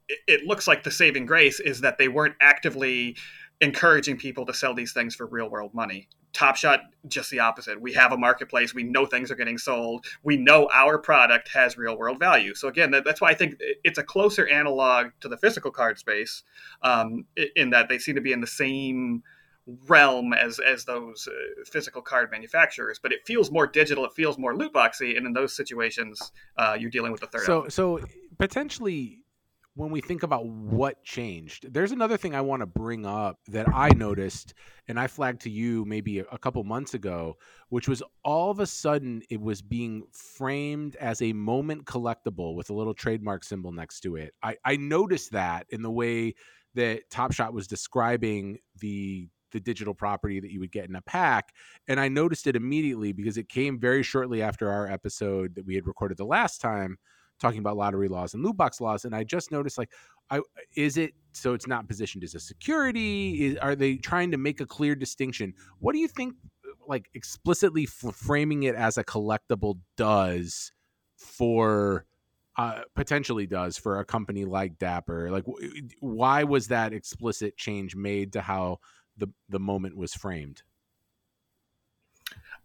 it, 0.07 0.19
it 0.27 0.45
looks 0.45 0.65
like 0.65 0.83
the 0.83 0.91
saving 0.91 1.25
grace 1.25 1.59
is 1.59 1.81
that 1.81 1.97
they 1.97 2.07
weren't 2.07 2.35
actively 2.39 3.17
encouraging 3.59 4.15
people 4.15 4.45
to 4.45 4.53
sell 4.53 4.73
these 4.73 4.93
things 4.93 5.13
for 5.13 5.27
real 5.27 5.49
world 5.49 5.73
money 5.73 6.07
Top 6.31 6.55
Shot, 6.55 6.81
just 7.07 7.31
the 7.31 7.39
opposite. 7.39 7.81
We 7.81 7.93
have 7.93 8.11
a 8.11 8.17
marketplace. 8.17 8.73
We 8.73 8.83
know 8.83 9.05
things 9.05 9.31
are 9.31 9.35
getting 9.35 9.57
sold. 9.57 10.05
We 10.23 10.37
know 10.37 10.69
our 10.71 10.97
product 10.97 11.49
has 11.49 11.77
real 11.77 11.97
world 11.97 12.19
value. 12.19 12.53
So 12.53 12.67
again, 12.67 12.91
that, 12.91 13.03
that's 13.03 13.19
why 13.19 13.29
I 13.29 13.33
think 13.33 13.55
it's 13.83 13.97
a 13.97 14.03
closer 14.03 14.47
analog 14.47 15.07
to 15.21 15.27
the 15.27 15.37
physical 15.37 15.71
card 15.71 15.97
space, 15.97 16.43
um, 16.83 17.25
in 17.55 17.71
that 17.71 17.89
they 17.89 17.97
seem 17.97 18.15
to 18.15 18.21
be 18.21 18.31
in 18.31 18.41
the 18.41 18.47
same 18.47 19.23
realm 19.87 20.33
as 20.33 20.59
as 20.59 20.85
those 20.85 21.27
uh, 21.27 21.63
physical 21.65 22.01
card 22.01 22.31
manufacturers, 22.31 22.99
but 23.01 23.11
it 23.11 23.19
feels 23.25 23.51
more 23.51 23.67
digital. 23.67 24.05
It 24.05 24.13
feels 24.13 24.37
more 24.37 24.55
loot 24.55 24.73
boxy, 24.73 25.17
and 25.17 25.25
in 25.25 25.33
those 25.33 25.55
situations, 25.55 26.31
uh, 26.57 26.75
you're 26.79 26.89
dealing 26.89 27.11
with 27.11 27.21
the 27.21 27.27
third. 27.27 27.45
So 27.45 27.53
element. 27.53 27.73
so 27.73 27.99
potentially 28.37 29.19
when 29.79 29.91
we 29.91 30.01
think 30.01 30.23
about 30.23 30.45
what 30.45 31.01
changed, 31.05 31.73
there's 31.73 31.93
another 31.93 32.17
thing 32.17 32.35
I 32.35 32.41
want 32.41 32.61
to 32.61 32.65
bring 32.65 33.05
up 33.05 33.39
that 33.47 33.65
I 33.73 33.87
noticed 33.95 34.53
and 34.89 34.99
I 34.99 35.07
flagged 35.07 35.39
to 35.43 35.49
you 35.49 35.85
maybe 35.85 36.19
a 36.19 36.37
couple 36.37 36.61
months 36.65 36.95
ago, 36.95 37.37
which 37.69 37.87
was 37.87 38.03
all 38.25 38.51
of 38.51 38.59
a 38.59 38.65
sudden 38.65 39.21
it 39.29 39.39
was 39.39 39.61
being 39.61 40.03
framed 40.11 40.97
as 40.97 41.21
a 41.21 41.31
moment 41.31 41.85
collectible 41.85 42.55
with 42.55 42.69
a 42.69 42.73
little 42.73 42.93
trademark 42.93 43.45
symbol 43.45 43.71
next 43.71 44.01
to 44.01 44.17
it. 44.17 44.33
I, 44.43 44.57
I 44.65 44.75
noticed 44.75 45.31
that 45.31 45.65
in 45.69 45.81
the 45.81 45.89
way 45.89 46.35
that 46.73 47.09
Top 47.09 47.31
Shot 47.31 47.53
was 47.53 47.65
describing 47.65 48.57
the 48.81 49.29
the 49.51 49.61
digital 49.61 49.95
property 49.95 50.39
that 50.39 50.51
you 50.51 50.59
would 50.59 50.71
get 50.71 50.87
in 50.87 50.95
a 50.95 51.01
pack. 51.01 51.55
And 51.87 51.99
I 51.99 52.07
noticed 52.07 52.45
it 52.45 52.55
immediately 52.55 53.13
because 53.13 53.35
it 53.35 53.49
came 53.49 53.79
very 53.79 54.03
shortly 54.03 54.43
after 54.43 54.69
our 54.69 54.87
episode 54.87 55.55
that 55.55 55.65
we 55.65 55.73
had 55.73 55.87
recorded 55.87 56.17
the 56.17 56.25
last 56.25 56.61
time 56.61 56.99
talking 57.39 57.59
about 57.59 57.77
lottery 57.77 58.07
laws 58.07 58.33
and 58.33 58.43
loot 58.43 58.57
box 58.57 58.81
laws, 58.81 59.05
and 59.05 59.15
I 59.15 59.23
just 59.23 59.51
noticed 59.51 59.77
like, 59.77 59.91
I 60.29 60.39
uh, 60.39 60.41
is 60.75 60.97
it 60.97 61.13
so 61.31 61.53
it's 61.53 61.67
not 61.67 61.87
positioned 61.87 62.23
as 62.23 62.35
a 62.35 62.39
security? 62.39 63.47
Is, 63.47 63.57
are 63.57 63.75
they 63.75 63.95
trying 63.97 64.31
to 64.31 64.37
make 64.37 64.61
a 64.61 64.65
clear 64.65 64.95
distinction? 64.95 65.53
What 65.79 65.93
do 65.93 65.99
you 65.99 66.07
think, 66.07 66.35
uh, 66.65 66.71
like 66.87 67.09
explicitly 67.13 67.83
f- 67.83 68.15
framing 68.15 68.63
it 68.63 68.75
as 68.75 68.97
a 68.97 69.03
collectible 69.03 69.79
does 69.97 70.71
for? 71.17 72.05
Uh, 72.57 72.81
potentially 72.93 73.47
does 73.47 73.77
for 73.77 73.99
a 73.99 74.05
company 74.05 74.43
like 74.43 74.77
Dapper. 74.79 75.31
Like, 75.31 75.45
w- 75.45 75.65
uh, 75.65 75.81
why 76.01 76.43
was 76.43 76.67
that 76.67 76.91
explicit 76.91 77.55
change 77.55 77.95
made 77.95 78.33
to 78.33 78.41
how 78.41 78.79
the 79.15 79.27
the 79.47 79.59
moment 79.59 79.95
was 79.95 80.13
framed? 80.13 80.63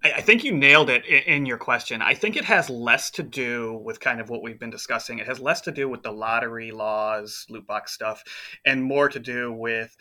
I, 0.04 0.20
think 0.20 0.44
you 0.44 0.52
nailed 0.52 0.90
it 0.90 1.06
in, 1.06 1.46
your 1.46 1.56
question. 1.56 2.02
I 2.02 2.14
think 2.14 2.36
it 2.36 2.44
has 2.44 2.68
less 2.68 3.10
to 3.12 3.22
do 3.22 3.80
with 3.82 4.00
kind 4.00 4.20
of 4.20 4.28
what 4.28 4.42
we've 4.42 4.58
been 4.58 4.70
discussing. 4.70 5.18
It 5.18 5.26
has 5.26 5.40
less 5.40 5.62
to 5.62 5.72
do 5.72 5.88
with 5.88 6.02
the 6.02 6.12
lottery 6.12 6.72
laws, 6.72 7.46
loot 7.48 7.66
box 7.66 7.92
stuff, 7.92 8.22
and 8.66 8.84
more 8.84 9.08
to 9.08 9.18
do 9.18 9.50
with 9.50 9.96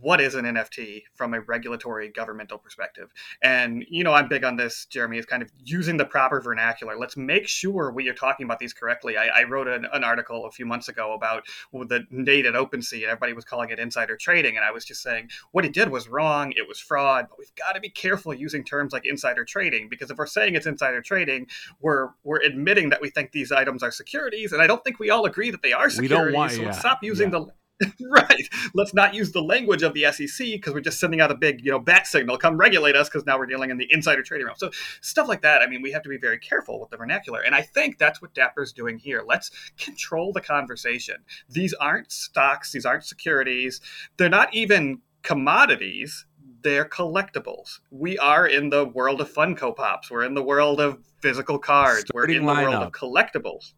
what 0.00 0.20
is 0.20 0.34
an 0.34 0.44
NFT 0.44 1.02
from 1.14 1.34
a 1.34 1.40
regulatory 1.40 2.08
governmental 2.08 2.58
perspective. 2.58 3.12
And, 3.42 3.84
you 3.88 4.04
know, 4.04 4.12
I'm 4.12 4.28
big 4.28 4.44
on 4.44 4.56
this, 4.56 4.86
Jeremy, 4.86 5.18
is 5.18 5.26
kind 5.26 5.42
of 5.42 5.50
using 5.64 5.96
the 5.96 6.04
proper 6.04 6.40
vernacular. 6.40 6.96
Let's 6.96 7.16
make 7.16 7.46
sure 7.46 7.92
we 7.92 8.08
are 8.08 8.14
talking 8.14 8.44
about 8.44 8.58
these 8.58 8.72
correctly. 8.72 9.16
I, 9.16 9.26
I 9.26 9.42
wrote 9.44 9.68
an, 9.68 9.86
an, 9.92 10.02
article 10.02 10.46
a 10.46 10.50
few 10.50 10.66
months 10.66 10.88
ago 10.88 11.12
about 11.12 11.44
the 11.72 12.04
date 12.24 12.46
at 12.46 12.54
OpenSea, 12.54 13.02
and 13.02 13.04
everybody 13.04 13.32
was 13.32 13.44
calling 13.44 13.70
it 13.70 13.78
insider 13.78 14.16
trading. 14.16 14.56
And 14.56 14.64
I 14.64 14.70
was 14.70 14.84
just 14.84 15.02
saying 15.02 15.30
what 15.52 15.64
he 15.64 15.70
did 15.70 15.90
was 15.90 16.08
wrong, 16.08 16.52
it 16.56 16.66
was 16.66 16.80
fraud, 16.80 17.26
but 17.28 17.38
we've 17.38 17.54
got 17.54 17.74
to 17.74 17.80
be 17.80 17.88
careful 17.88 18.34
using 18.34 18.64
terms 18.64 18.92
like 18.92 19.06
insider 19.06 19.44
trading 19.44 19.88
because 19.88 20.10
if 20.10 20.18
we're 20.18 20.26
saying 20.26 20.54
it's 20.54 20.66
insider 20.66 21.02
trading, 21.02 21.46
we're 21.80 22.08
we're 22.24 22.40
admitting 22.40 22.90
that 22.90 23.00
we 23.00 23.10
think 23.10 23.32
these 23.32 23.52
items 23.52 23.82
are 23.82 23.90
securities, 23.90 24.52
and 24.52 24.60
I 24.60 24.66
don't 24.66 24.82
think 24.82 24.98
we 24.98 25.10
all 25.10 25.24
agree 25.24 25.50
that 25.50 25.62
they 25.62 25.72
are 25.72 25.88
securities. 25.88 26.10
We 26.10 26.16
don't 26.16 26.32
want, 26.32 26.52
so 26.52 26.60
yeah. 26.60 26.66
let's 26.66 26.78
stop 26.78 27.02
using 27.02 27.32
yeah. 27.32 27.38
the 27.38 27.52
right. 28.10 28.48
Let's 28.74 28.94
not 28.94 29.14
use 29.14 29.32
the 29.32 29.42
language 29.42 29.82
of 29.82 29.94
the 29.94 30.06
SEC 30.12 30.46
because 30.46 30.74
we're 30.74 30.80
just 30.80 31.00
sending 31.00 31.20
out 31.20 31.30
a 31.30 31.34
big, 31.34 31.64
you 31.64 31.70
know, 31.70 31.78
bat 31.78 32.06
signal. 32.06 32.38
Come 32.38 32.56
regulate 32.56 32.96
us 32.96 33.08
because 33.08 33.26
now 33.26 33.38
we're 33.38 33.46
dealing 33.46 33.70
in 33.70 33.78
the 33.78 33.88
insider 33.90 34.22
trading 34.22 34.46
realm. 34.46 34.56
So 34.58 34.70
stuff 35.00 35.28
like 35.28 35.42
that. 35.42 35.62
I 35.62 35.66
mean, 35.66 35.82
we 35.82 35.92
have 35.92 36.02
to 36.02 36.08
be 36.08 36.18
very 36.18 36.38
careful 36.38 36.80
with 36.80 36.90
the 36.90 36.96
vernacular, 36.96 37.40
and 37.40 37.54
I 37.54 37.62
think 37.62 37.98
that's 37.98 38.22
what 38.22 38.34
Dapper's 38.34 38.72
doing 38.72 38.98
here. 38.98 39.22
Let's 39.26 39.50
control 39.78 40.32
the 40.32 40.40
conversation. 40.40 41.16
These 41.48 41.74
aren't 41.74 42.12
stocks. 42.12 42.72
These 42.72 42.84
aren't 42.84 43.04
securities. 43.04 43.80
They're 44.16 44.28
not 44.28 44.54
even 44.54 45.00
commodities. 45.22 46.26
They're 46.62 46.84
collectibles. 46.84 47.80
We 47.90 48.18
are 48.18 48.46
in 48.46 48.70
the 48.70 48.84
world 48.86 49.20
of 49.20 49.32
Funko 49.32 49.74
Pops. 49.74 50.10
We're 50.10 50.24
in 50.24 50.34
the 50.34 50.42
world 50.42 50.80
of 50.80 51.02
physical 51.20 51.58
cards. 51.58 52.04
Starting 52.06 52.44
we're 52.44 52.52
in 52.52 52.64
the 52.64 52.70
world 52.70 52.82
of 52.82 52.92
collectibles. 52.92 53.72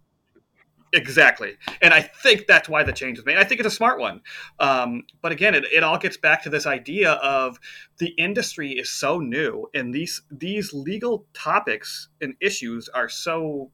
Exactly. 0.95 1.57
And 1.83 1.93
I 1.93 2.03
think 2.03 2.47
that's 2.47 2.69
why 2.69 2.85
the 2.85 2.93
change 2.93 3.19
was 3.19 3.27
made. 3.27 3.37
I 3.37 3.43
think 3.43 3.61
it's 3.61 3.67
a 3.67 3.77
smart 3.77 3.99
one. 3.99 4.21
Um, 4.61 5.03
but 5.23 5.33
again, 5.33 5.57
it, 5.57 5.65
it 5.73 5.83
all 5.83 5.99
gets 5.99 6.17
back 6.17 6.45
to 6.45 6.51
this 6.51 6.67
idea 6.67 7.13
of 7.15 7.59
the 7.99 8.11
industry 8.11 8.71
is 8.73 8.91
so 8.91 9.19
new 9.19 9.69
and 9.75 9.93
these 9.93 10.23
these 10.31 10.73
legal 10.73 11.27
topics 11.35 12.09
and 12.21 12.35
issues 12.41 12.89
are 12.89 13.09
so 13.09 13.73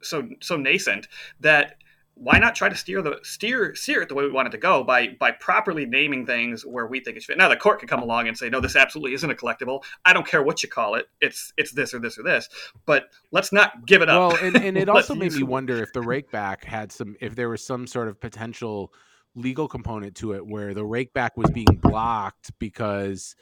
so 0.00 0.28
so 0.40 0.56
nascent 0.56 1.08
that 1.40 1.76
why 2.14 2.38
not 2.38 2.54
try 2.54 2.68
to 2.68 2.76
steer 2.76 3.02
the 3.02 3.18
steer 3.22 3.74
steer 3.74 4.02
it 4.02 4.08
the 4.08 4.14
way 4.14 4.24
we 4.24 4.30
want 4.30 4.46
it 4.46 4.50
to 4.50 4.58
go 4.58 4.84
by 4.84 5.08
by 5.18 5.30
properly 5.30 5.86
naming 5.86 6.26
things 6.26 6.64
where 6.64 6.86
we 6.86 7.00
think 7.00 7.16
it's 7.16 7.26
fit. 7.26 7.38
Now 7.38 7.48
the 7.48 7.56
court 7.56 7.80
could 7.80 7.88
come 7.88 8.02
along 8.02 8.28
and 8.28 8.36
say, 8.36 8.48
no, 8.48 8.60
this 8.60 8.76
absolutely 8.76 9.14
isn't 9.14 9.30
a 9.30 9.34
collectible. 9.34 9.82
I 10.04 10.12
don't 10.12 10.26
care 10.26 10.42
what 10.42 10.62
you 10.62 10.68
call 10.68 10.94
it. 10.94 11.08
It's 11.20 11.52
it's 11.56 11.72
this 11.72 11.94
or 11.94 11.98
this 11.98 12.18
or 12.18 12.22
this. 12.22 12.48
But 12.86 13.06
let's 13.30 13.52
not 13.52 13.86
give 13.86 14.02
it 14.02 14.08
up. 14.08 14.32
Well, 14.32 14.44
and, 14.44 14.56
and 14.56 14.76
it 14.76 14.88
also 14.90 15.14
made 15.14 15.32
me 15.32 15.42
wonder 15.42 15.82
if 15.82 15.92
the 15.92 16.00
rakeback 16.00 16.64
had 16.64 16.92
some 16.92 17.16
if 17.20 17.34
there 17.34 17.48
was 17.48 17.64
some 17.64 17.86
sort 17.86 18.08
of 18.08 18.20
potential 18.20 18.92
legal 19.34 19.66
component 19.66 20.14
to 20.16 20.32
it 20.34 20.46
where 20.46 20.74
the 20.74 20.84
rakeback 20.84 21.30
was 21.36 21.50
being 21.50 21.80
blocked 21.80 22.52
because 22.58 23.34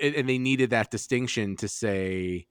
and 0.00 0.28
they 0.28 0.38
needed 0.38 0.70
that 0.70 0.90
distinction 0.90 1.56
to 1.56 1.68
say 1.68 2.46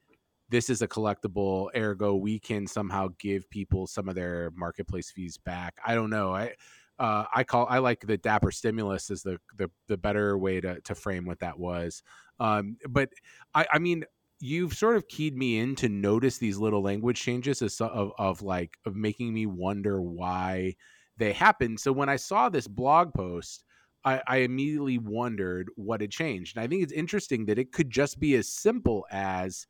this 0.50 0.70
is 0.70 0.82
a 0.82 0.88
collectible 0.88 1.70
ergo 1.76 2.16
we 2.16 2.40
can 2.40 2.68
somehow 2.68 3.08
give 3.20 3.50
people 3.50 3.88
some 3.88 4.10
of 4.10 4.16
their 4.16 4.52
marketplace 4.56 5.12
fees 5.12 5.38
back 5.38 5.76
i 5.86 5.96
don't 5.96 6.10
know 6.10 6.34
i 6.34 6.54
uh, 7.00 7.26
I 7.34 7.44
call 7.44 7.66
I 7.70 7.80
like 7.80 8.06
the 8.06 8.18
dapper 8.18 8.52
stimulus 8.52 9.10
is 9.10 9.24
the 9.24 9.40
the, 9.58 9.70
the 9.88 9.98
better 9.98 10.38
way 10.38 10.62
to, 10.62 10.80
to 10.82 10.96
frame 10.96 11.26
what 11.26 11.40
that 11.40 11.58
was. 11.58 12.04
Um, 12.40 12.78
but 12.88 13.10
I, 13.56 13.66
I 13.74 13.80
mean, 13.80 14.06
you've 14.40 14.74
sort 14.74 14.96
of 14.96 15.08
keyed 15.08 15.36
me 15.36 15.60
in 15.60 15.76
to 15.78 15.90
notice 15.90 16.38
these 16.38 16.58
little 16.58 16.82
language 16.82 17.20
changes 17.20 17.62
of, 17.62 17.74
of, 17.82 18.12
of 18.18 18.42
like 18.42 18.78
of 18.86 18.96
making 18.96 19.34
me 19.34 19.46
wonder 19.46 20.02
why 20.02 20.76
they 21.18 21.34
happened. 21.34 21.80
So 21.80 21.92
when 21.92 22.10
I 22.10 22.16
saw 22.16 22.50
this 22.50 22.68
blog 22.68 23.14
post, 23.14 23.66
I, 24.06 24.22
I 24.28 24.38
immediately 24.38 24.98
wondered 24.98 25.70
what 25.76 26.02
had 26.02 26.12
changed. 26.12 26.58
And 26.58 26.64
I 26.64 26.68
think 26.68 26.84
it's 26.84 26.94
interesting 26.94 27.46
that 27.46 27.60
it 27.60 27.72
could 27.72 27.90
just 27.90 28.20
be 28.20 28.36
as 28.36 28.50
simple 28.50 29.06
as 29.12 29.66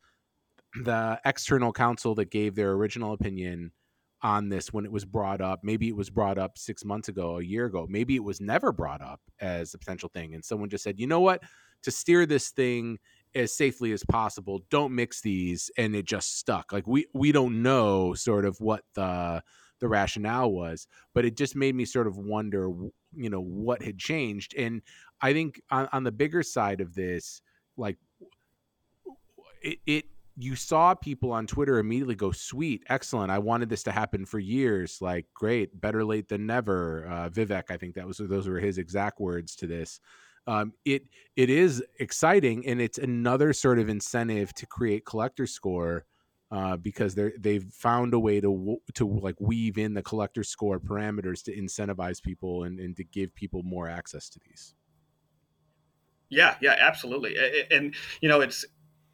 the 0.82 1.20
external 1.24 1.72
counsel 1.72 2.14
that 2.16 2.30
gave 2.30 2.54
their 2.54 2.72
original 2.72 3.12
opinion 3.12 3.72
on 4.22 4.48
this 4.48 4.72
when 4.72 4.84
it 4.84 4.90
was 4.90 5.04
brought 5.04 5.40
up. 5.40 5.60
Maybe 5.62 5.88
it 5.88 5.96
was 5.96 6.10
brought 6.10 6.38
up 6.38 6.56
six 6.56 6.84
months 6.84 7.08
ago, 7.08 7.38
a 7.38 7.44
year 7.44 7.66
ago. 7.66 7.86
Maybe 7.88 8.16
it 8.16 8.24
was 8.24 8.40
never 8.40 8.72
brought 8.72 9.02
up 9.02 9.20
as 9.40 9.74
a 9.74 9.78
potential 9.78 10.10
thing. 10.12 10.34
And 10.34 10.44
someone 10.44 10.70
just 10.70 10.82
said, 10.82 10.98
you 10.98 11.06
know 11.06 11.20
what? 11.20 11.42
To 11.82 11.90
steer 11.90 12.24
this 12.24 12.48
thing 12.48 12.98
as 13.34 13.52
safely 13.52 13.92
as 13.92 14.02
possible, 14.04 14.62
don't 14.70 14.94
mix 14.94 15.20
these. 15.20 15.70
And 15.76 15.94
it 15.94 16.06
just 16.06 16.38
stuck. 16.38 16.72
Like 16.72 16.86
we 16.86 17.06
we 17.12 17.32
don't 17.32 17.62
know 17.62 18.14
sort 18.14 18.46
of 18.46 18.58
what 18.60 18.82
the 18.94 19.42
the 19.80 19.88
rationale 19.88 20.50
was, 20.50 20.86
but 21.12 21.26
it 21.26 21.36
just 21.36 21.54
made 21.54 21.74
me 21.74 21.84
sort 21.84 22.06
of 22.06 22.16
wonder, 22.16 22.70
you 23.14 23.28
know, 23.28 23.42
what 23.42 23.82
had 23.82 23.98
changed. 23.98 24.54
And 24.56 24.80
I 25.20 25.34
think 25.34 25.60
on, 25.70 25.88
on 25.92 26.04
the 26.04 26.12
bigger 26.12 26.42
side 26.42 26.80
of 26.80 26.94
this, 26.94 27.42
like 27.76 27.98
it, 29.60 29.78
it 29.86 30.04
you 30.36 30.56
saw 30.56 30.94
people 30.94 31.32
on 31.32 31.46
Twitter 31.46 31.78
immediately 31.78 32.14
go, 32.14 32.32
"Sweet, 32.32 32.82
excellent! 32.88 33.30
I 33.30 33.38
wanted 33.38 33.68
this 33.68 33.82
to 33.84 33.92
happen 33.92 34.26
for 34.26 34.38
years. 34.38 34.98
Like, 35.00 35.26
great, 35.34 35.80
better 35.80 36.04
late 36.04 36.28
than 36.28 36.46
never." 36.46 37.06
Uh, 37.06 37.28
Vivek, 37.30 37.70
I 37.70 37.76
think 37.76 37.94
that 37.94 38.06
was 38.06 38.18
those 38.18 38.48
were 38.48 38.60
his 38.60 38.78
exact 38.78 39.20
words 39.20 39.54
to 39.56 39.66
this. 39.66 40.00
Um, 40.46 40.72
it 40.84 41.04
it 41.36 41.50
is 41.50 41.82
exciting, 42.00 42.66
and 42.66 42.80
it's 42.80 42.98
another 42.98 43.52
sort 43.52 43.78
of 43.78 43.88
incentive 43.88 44.52
to 44.54 44.66
create 44.66 45.04
collector 45.04 45.46
score 45.46 46.04
uh, 46.50 46.76
because 46.76 47.14
they 47.14 47.32
they've 47.38 47.64
found 47.72 48.12
a 48.12 48.18
way 48.18 48.40
to 48.40 48.78
to 48.94 49.06
like 49.06 49.36
weave 49.40 49.78
in 49.78 49.94
the 49.94 50.02
collector 50.02 50.42
score 50.42 50.78
parameters 50.78 51.42
to 51.44 51.56
incentivize 51.56 52.22
people 52.22 52.64
and, 52.64 52.78
and 52.80 52.96
to 52.96 53.04
give 53.04 53.34
people 53.34 53.62
more 53.62 53.88
access 53.88 54.28
to 54.28 54.40
these. 54.46 54.74
Yeah, 56.28 56.56
yeah, 56.60 56.76
absolutely, 56.78 57.36
and 57.70 57.94
you 58.20 58.28
know, 58.28 58.40
it's 58.40 58.64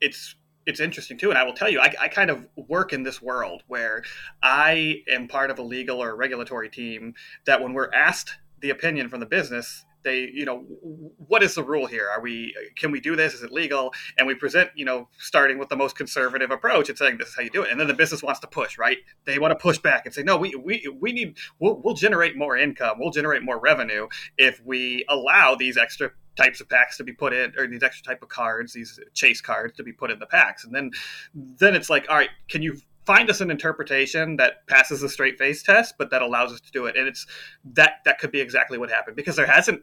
it's 0.01 0.35
it's 0.67 0.81
interesting 0.81 1.19
too. 1.19 1.31
And 1.31 1.39
I 1.39 1.45
will 1.45 1.53
tell 1.53 1.69
you, 1.69 1.81
I, 1.81 1.95
I, 2.01 2.09
kind 2.09 2.31
of 2.31 2.47
work 2.57 2.93
in 2.93 3.03
this 3.03 3.21
world 3.21 3.63
where 3.67 4.03
I 4.43 5.03
am 5.09 5.29
part 5.29 5.51
of 5.51 5.59
a 5.59 5.63
legal 5.63 6.03
or 6.03 6.15
regulatory 6.15 6.69
team 6.69 7.15
that 7.47 7.63
when 7.63 7.73
we're 7.73 7.91
asked 7.93 8.37
the 8.61 8.71
opinion 8.71 9.09
from 9.09 9.21
the 9.21 9.27
business, 9.27 9.85
they, 10.03 10.31
you 10.33 10.45
know, 10.45 10.61
what 10.61 11.43
is 11.43 11.55
the 11.55 11.63
rule 11.63 11.87
here? 11.87 12.09
Are 12.09 12.21
we, 12.21 12.55
can 12.77 12.91
we 12.91 13.01
do 13.01 13.17
this? 13.17 13.35
Is 13.35 13.43
it 13.43 13.53
legal? 13.53 13.93
And 14.19 14.27
we 14.27 14.35
present, 14.35 14.71
you 14.75 14.85
know, 14.85 15.09
starting 15.19 15.59
with 15.59 15.69
the 15.69 15.77
most 15.77 15.97
conservative 15.97 16.51
approach 16.51 16.89
and 16.89 16.99
saying 16.99 17.19
this 17.19 17.29
is 17.29 17.37
how 17.37 17.43
you 17.43 17.51
do 17.51 17.63
it. 17.63 17.71
And 17.71 17.81
then 17.81 17.87
the 17.87 17.95
business 17.95 18.23
wants 18.23 18.41
to 18.41 18.47
push, 18.47 18.79
right? 18.79 18.99
They 19.25 19.39
want 19.39 19.53
to 19.53 19.57
push 19.57 19.79
back 19.79 20.07
and 20.07 20.15
say, 20.15 20.23
no, 20.23 20.37
we, 20.37 20.55
we, 20.55 20.87
we 21.01 21.13
need, 21.13 21.37
we'll, 21.59 21.81
we'll 21.83 21.95
generate 21.95 22.37
more 22.37 22.57
income. 22.57 22.99
We'll 22.99 23.11
generate 23.11 23.43
more 23.43 23.59
revenue 23.59 24.09
if 24.39 24.61
we 24.65 25.05
allow 25.09 25.55
these 25.55 25.77
extra 25.77 26.11
types 26.37 26.61
of 26.61 26.69
packs 26.69 26.97
to 26.97 27.05
be 27.05 27.13
put 27.13 27.33
in 27.33 27.53
or 27.59 27.67
these 27.67 27.83
extra 27.83 28.05
type 28.05 28.23
of 28.23 28.29
cards 28.29 28.73
these 28.73 29.01
chase 29.15 29.41
cards 29.41 29.75
to 29.77 29.83
be 29.83 29.93
put 29.93 30.11
in 30.11 30.19
the 30.21 30.27
packs 30.27 30.65
and 30.65 30.75
then 30.75 30.91
then 31.35 31.75
it's 31.75 31.91
like 31.91 32.07
all 32.09 32.17
right 32.17 32.31
can 32.49 32.63
you 32.63 32.81
find 33.11 33.29
us 33.29 33.41
an 33.41 33.51
interpretation 33.51 34.37
that 34.37 34.65
passes 34.69 35.01
the 35.01 35.09
straight 35.09 35.37
face 35.37 35.65
test 35.65 35.95
but 35.99 36.11
that 36.11 36.23
allows 36.23 36.53
us 36.53 36.61
to 36.61 36.71
do 36.71 36.87
it 36.87 36.97
and 36.97 37.09
it's 37.09 37.27
that 37.65 37.95
that 38.05 38.21
could 38.21 38.31
be 38.31 38.41
exactly 38.41 38.79
what 38.79 38.89
happened 38.89 39.17
because 39.17 39.35
there 39.35 39.47
hasn't 39.47 39.83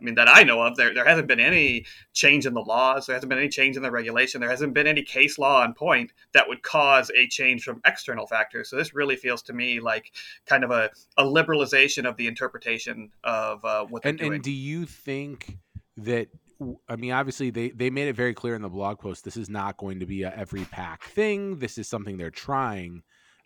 I 0.00 0.04
mean, 0.04 0.16
that 0.16 0.28
I 0.28 0.42
know 0.42 0.60
of, 0.60 0.76
there, 0.76 0.92
there 0.92 1.04
hasn't 1.04 1.28
been 1.28 1.40
any 1.40 1.86
change 2.12 2.46
in 2.46 2.52
the 2.52 2.60
laws. 2.60 3.06
There 3.06 3.14
hasn't 3.14 3.30
been 3.30 3.38
any 3.38 3.48
change 3.48 3.76
in 3.76 3.82
the 3.82 3.92
regulation. 3.92 4.40
There 4.40 4.50
hasn't 4.50 4.74
been 4.74 4.88
any 4.88 5.02
case 5.02 5.38
law 5.38 5.62
on 5.62 5.72
point 5.72 6.12
that 6.32 6.48
would 6.48 6.62
cause 6.62 7.12
a 7.14 7.28
change 7.28 7.62
from 7.62 7.80
external 7.86 8.26
factors. 8.26 8.68
So 8.68 8.76
this 8.76 8.92
really 8.92 9.14
feels 9.14 9.40
to 9.42 9.52
me 9.52 9.78
like 9.78 10.12
kind 10.46 10.64
of 10.64 10.72
a, 10.72 10.90
a 11.16 11.24
liberalization 11.24 12.06
of 12.06 12.16
the 12.16 12.26
interpretation 12.26 13.12
of 13.22 13.64
uh, 13.64 13.86
what 13.86 14.02
they're 14.02 14.10
and, 14.10 14.18
doing. 14.18 14.34
And 14.34 14.42
do 14.42 14.50
you 14.50 14.84
think 14.84 15.56
that 15.96 16.28
I 16.88 16.96
mean, 16.96 17.12
obviously 17.12 17.50
they 17.50 17.70
they 17.70 17.90
made 17.90 18.08
it 18.08 18.16
very 18.16 18.34
clear 18.34 18.54
in 18.54 18.62
the 18.62 18.68
blog 18.68 18.98
post. 18.98 19.24
This 19.24 19.36
is 19.36 19.48
not 19.48 19.76
going 19.76 20.00
to 20.00 20.06
be 20.06 20.22
a 20.22 20.34
every 20.34 20.64
pack 20.64 21.04
thing. 21.04 21.58
This 21.58 21.78
is 21.78 21.88
something 21.88 22.16
they're 22.16 22.30
trying. 22.30 23.02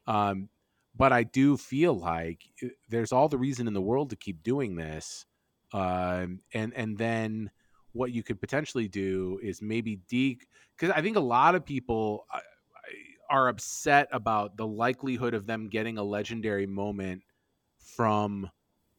Um, 0.06 0.48
but 0.96 1.12
I 1.12 1.22
do 1.22 1.56
feel 1.56 1.94
like 1.94 2.42
uh, 2.62 2.68
there's 2.88 3.12
all 3.12 3.28
the 3.28 3.38
reason 3.38 3.68
in 3.68 3.74
the 3.74 3.80
world 3.80 4.10
to 4.10 4.16
keep 4.16 4.42
doing 4.42 4.76
this. 4.76 5.26
Um, 5.72 6.40
and 6.52 6.72
and 6.74 6.96
then 6.98 7.50
what 7.92 8.12
you 8.12 8.22
could 8.22 8.40
potentially 8.40 8.88
do 8.88 9.38
is 9.42 9.62
maybe 9.62 10.00
de 10.08 10.38
because 10.76 10.94
I 10.94 11.02
think 11.02 11.16
a 11.16 11.20
lot 11.20 11.54
of 11.54 11.64
people 11.64 12.26
uh, 12.32 12.40
are 13.30 13.48
upset 13.48 14.08
about 14.12 14.56
the 14.56 14.66
likelihood 14.66 15.34
of 15.34 15.46
them 15.46 15.68
getting 15.68 15.98
a 15.98 16.02
legendary 16.02 16.66
moment 16.66 17.22
from 17.78 18.50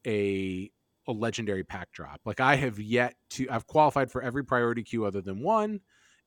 a 0.06 0.70
a 1.10 1.12
legendary 1.12 1.64
pack 1.64 1.92
drop. 1.92 2.20
Like 2.24 2.40
I 2.40 2.56
have 2.56 2.78
yet 2.78 3.14
to 3.30 3.48
I've 3.50 3.66
qualified 3.66 4.10
for 4.10 4.22
every 4.22 4.44
priority 4.44 4.82
queue 4.82 5.04
other 5.04 5.20
than 5.20 5.42
one 5.42 5.80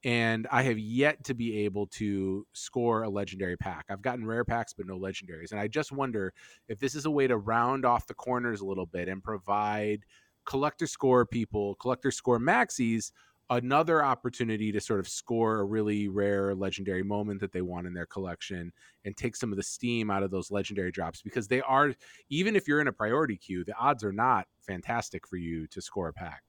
and 0.05 0.47
I 0.51 0.63
have 0.63 0.77
yet 0.77 1.23
to 1.25 1.33
be 1.33 1.59
able 1.59 1.87
to 1.87 2.45
score 2.51 3.03
a 3.03 3.09
legendary 3.09 3.55
pack. 3.55 3.85
I've 3.89 4.01
gotten 4.01 4.25
rare 4.25 4.43
packs 4.43 4.73
but 4.73 4.85
no 4.85 4.99
legendaries 4.99 5.51
and 5.51 5.59
I 5.59 5.67
just 5.67 5.91
wonder 5.91 6.33
if 6.67 6.79
this 6.79 6.95
is 6.95 7.05
a 7.05 7.11
way 7.11 7.27
to 7.27 7.37
round 7.37 7.85
off 7.85 8.07
the 8.07 8.13
corners 8.13 8.61
a 8.61 8.65
little 8.65 8.85
bit 8.85 9.07
and 9.07 9.23
provide 9.23 10.01
collector 10.45 10.87
score 10.87 11.25
people, 11.25 11.75
collector 11.75 12.11
score 12.11 12.39
maxis 12.39 13.11
another 13.57 14.03
opportunity 14.03 14.71
to 14.71 14.81
sort 14.81 14.99
of 14.99 15.07
score 15.07 15.59
a 15.59 15.63
really 15.63 16.07
rare 16.07 16.55
legendary 16.55 17.03
moment 17.03 17.39
that 17.39 17.51
they 17.51 17.61
want 17.61 17.87
in 17.87 17.93
their 17.93 18.05
collection 18.05 18.71
and 19.05 19.15
take 19.15 19.35
some 19.35 19.51
of 19.51 19.57
the 19.57 19.63
steam 19.63 20.09
out 20.09 20.23
of 20.23 20.31
those 20.31 20.51
legendary 20.51 20.91
drops 20.91 21.21
because 21.21 21.47
they 21.47 21.61
are 21.61 21.93
even 22.29 22.55
if 22.55 22.67
you're 22.67 22.81
in 22.81 22.87
a 22.87 22.93
priority 22.93 23.37
queue 23.37 23.63
the 23.63 23.75
odds 23.77 24.03
are 24.03 24.11
not 24.11 24.47
fantastic 24.65 25.27
for 25.27 25.37
you 25.37 25.67
to 25.67 25.81
score 25.81 26.07
a 26.07 26.13
pack 26.13 26.41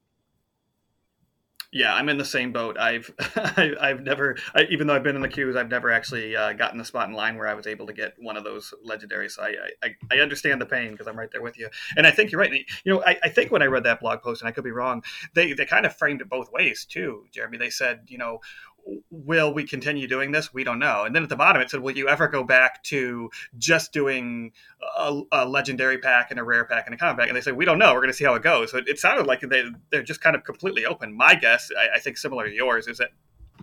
yeah, 1.74 1.92
I'm 1.92 2.08
in 2.08 2.18
the 2.18 2.24
same 2.24 2.52
boat. 2.52 2.78
I've 2.78 3.12
I, 3.36 3.88
have 3.88 4.00
never, 4.00 4.36
I, 4.54 4.62
even 4.70 4.86
though 4.86 4.94
I've 4.94 5.02
been 5.02 5.16
in 5.16 5.22
the 5.22 5.28
queues, 5.28 5.56
I've 5.56 5.68
never 5.68 5.90
actually 5.90 6.36
uh, 6.36 6.52
gotten 6.52 6.78
the 6.78 6.84
spot 6.84 7.08
in 7.08 7.14
line 7.14 7.36
where 7.36 7.48
I 7.48 7.54
was 7.54 7.66
able 7.66 7.86
to 7.88 7.92
get 7.92 8.14
one 8.18 8.36
of 8.36 8.44
those 8.44 8.72
legendaries. 8.88 9.32
So 9.32 9.42
I, 9.42 9.56
I, 9.82 9.94
I 10.12 10.18
understand 10.20 10.60
the 10.60 10.66
pain 10.66 10.92
because 10.92 11.08
I'm 11.08 11.18
right 11.18 11.30
there 11.32 11.42
with 11.42 11.58
you. 11.58 11.68
And 11.96 12.06
I 12.06 12.12
think 12.12 12.30
you're 12.30 12.40
right. 12.40 12.52
You 12.84 12.94
know, 12.94 13.02
I, 13.04 13.18
I 13.24 13.28
think 13.28 13.50
when 13.50 13.60
I 13.60 13.66
read 13.66 13.82
that 13.84 14.00
blog 14.00 14.22
post, 14.22 14.40
and 14.40 14.48
I 14.48 14.52
could 14.52 14.64
be 14.64 14.70
wrong, 14.70 15.02
they 15.34 15.52
they 15.52 15.66
kind 15.66 15.84
of 15.84 15.96
framed 15.96 16.20
it 16.20 16.28
both 16.28 16.52
ways 16.52 16.86
too, 16.88 17.26
Jeremy. 17.32 17.58
They 17.58 17.70
said, 17.70 18.02
you 18.06 18.18
know, 18.18 18.40
will 19.10 19.54
we 19.54 19.64
continue 19.64 20.06
doing 20.06 20.32
this? 20.32 20.52
We 20.52 20.64
don't 20.64 20.78
know. 20.78 21.04
And 21.04 21.14
then 21.14 21.22
at 21.22 21.28
the 21.28 21.36
bottom 21.36 21.62
it 21.62 21.70
said, 21.70 21.80
will 21.80 21.96
you 21.96 22.08
ever 22.08 22.28
go 22.28 22.44
back 22.44 22.82
to 22.84 23.30
just 23.56 23.92
doing 23.92 24.52
a, 24.98 25.22
a 25.32 25.46
legendary 25.46 25.98
pack 25.98 26.30
and 26.30 26.38
a 26.38 26.44
rare 26.44 26.64
pack 26.64 26.86
and 26.86 26.94
a 26.94 26.98
common 26.98 27.16
pack? 27.16 27.28
And 27.28 27.36
they 27.36 27.40
said, 27.40 27.56
we 27.56 27.64
don't 27.64 27.78
know. 27.78 27.92
We're 27.94 28.00
going 28.00 28.10
to 28.10 28.16
see 28.16 28.24
how 28.24 28.34
it 28.34 28.42
goes. 28.42 28.70
So 28.70 28.78
it, 28.78 28.88
it 28.88 28.98
sounded 28.98 29.26
like 29.26 29.40
they, 29.40 29.64
they're 29.90 30.02
just 30.02 30.20
kind 30.20 30.36
of 30.36 30.44
completely 30.44 30.84
open. 30.84 31.16
My 31.16 31.34
guess, 31.34 31.70
I, 31.78 31.96
I 31.96 32.00
think 32.00 32.18
similar 32.18 32.46
to 32.46 32.52
yours, 32.52 32.86
is 32.86 32.98
that 32.98 33.10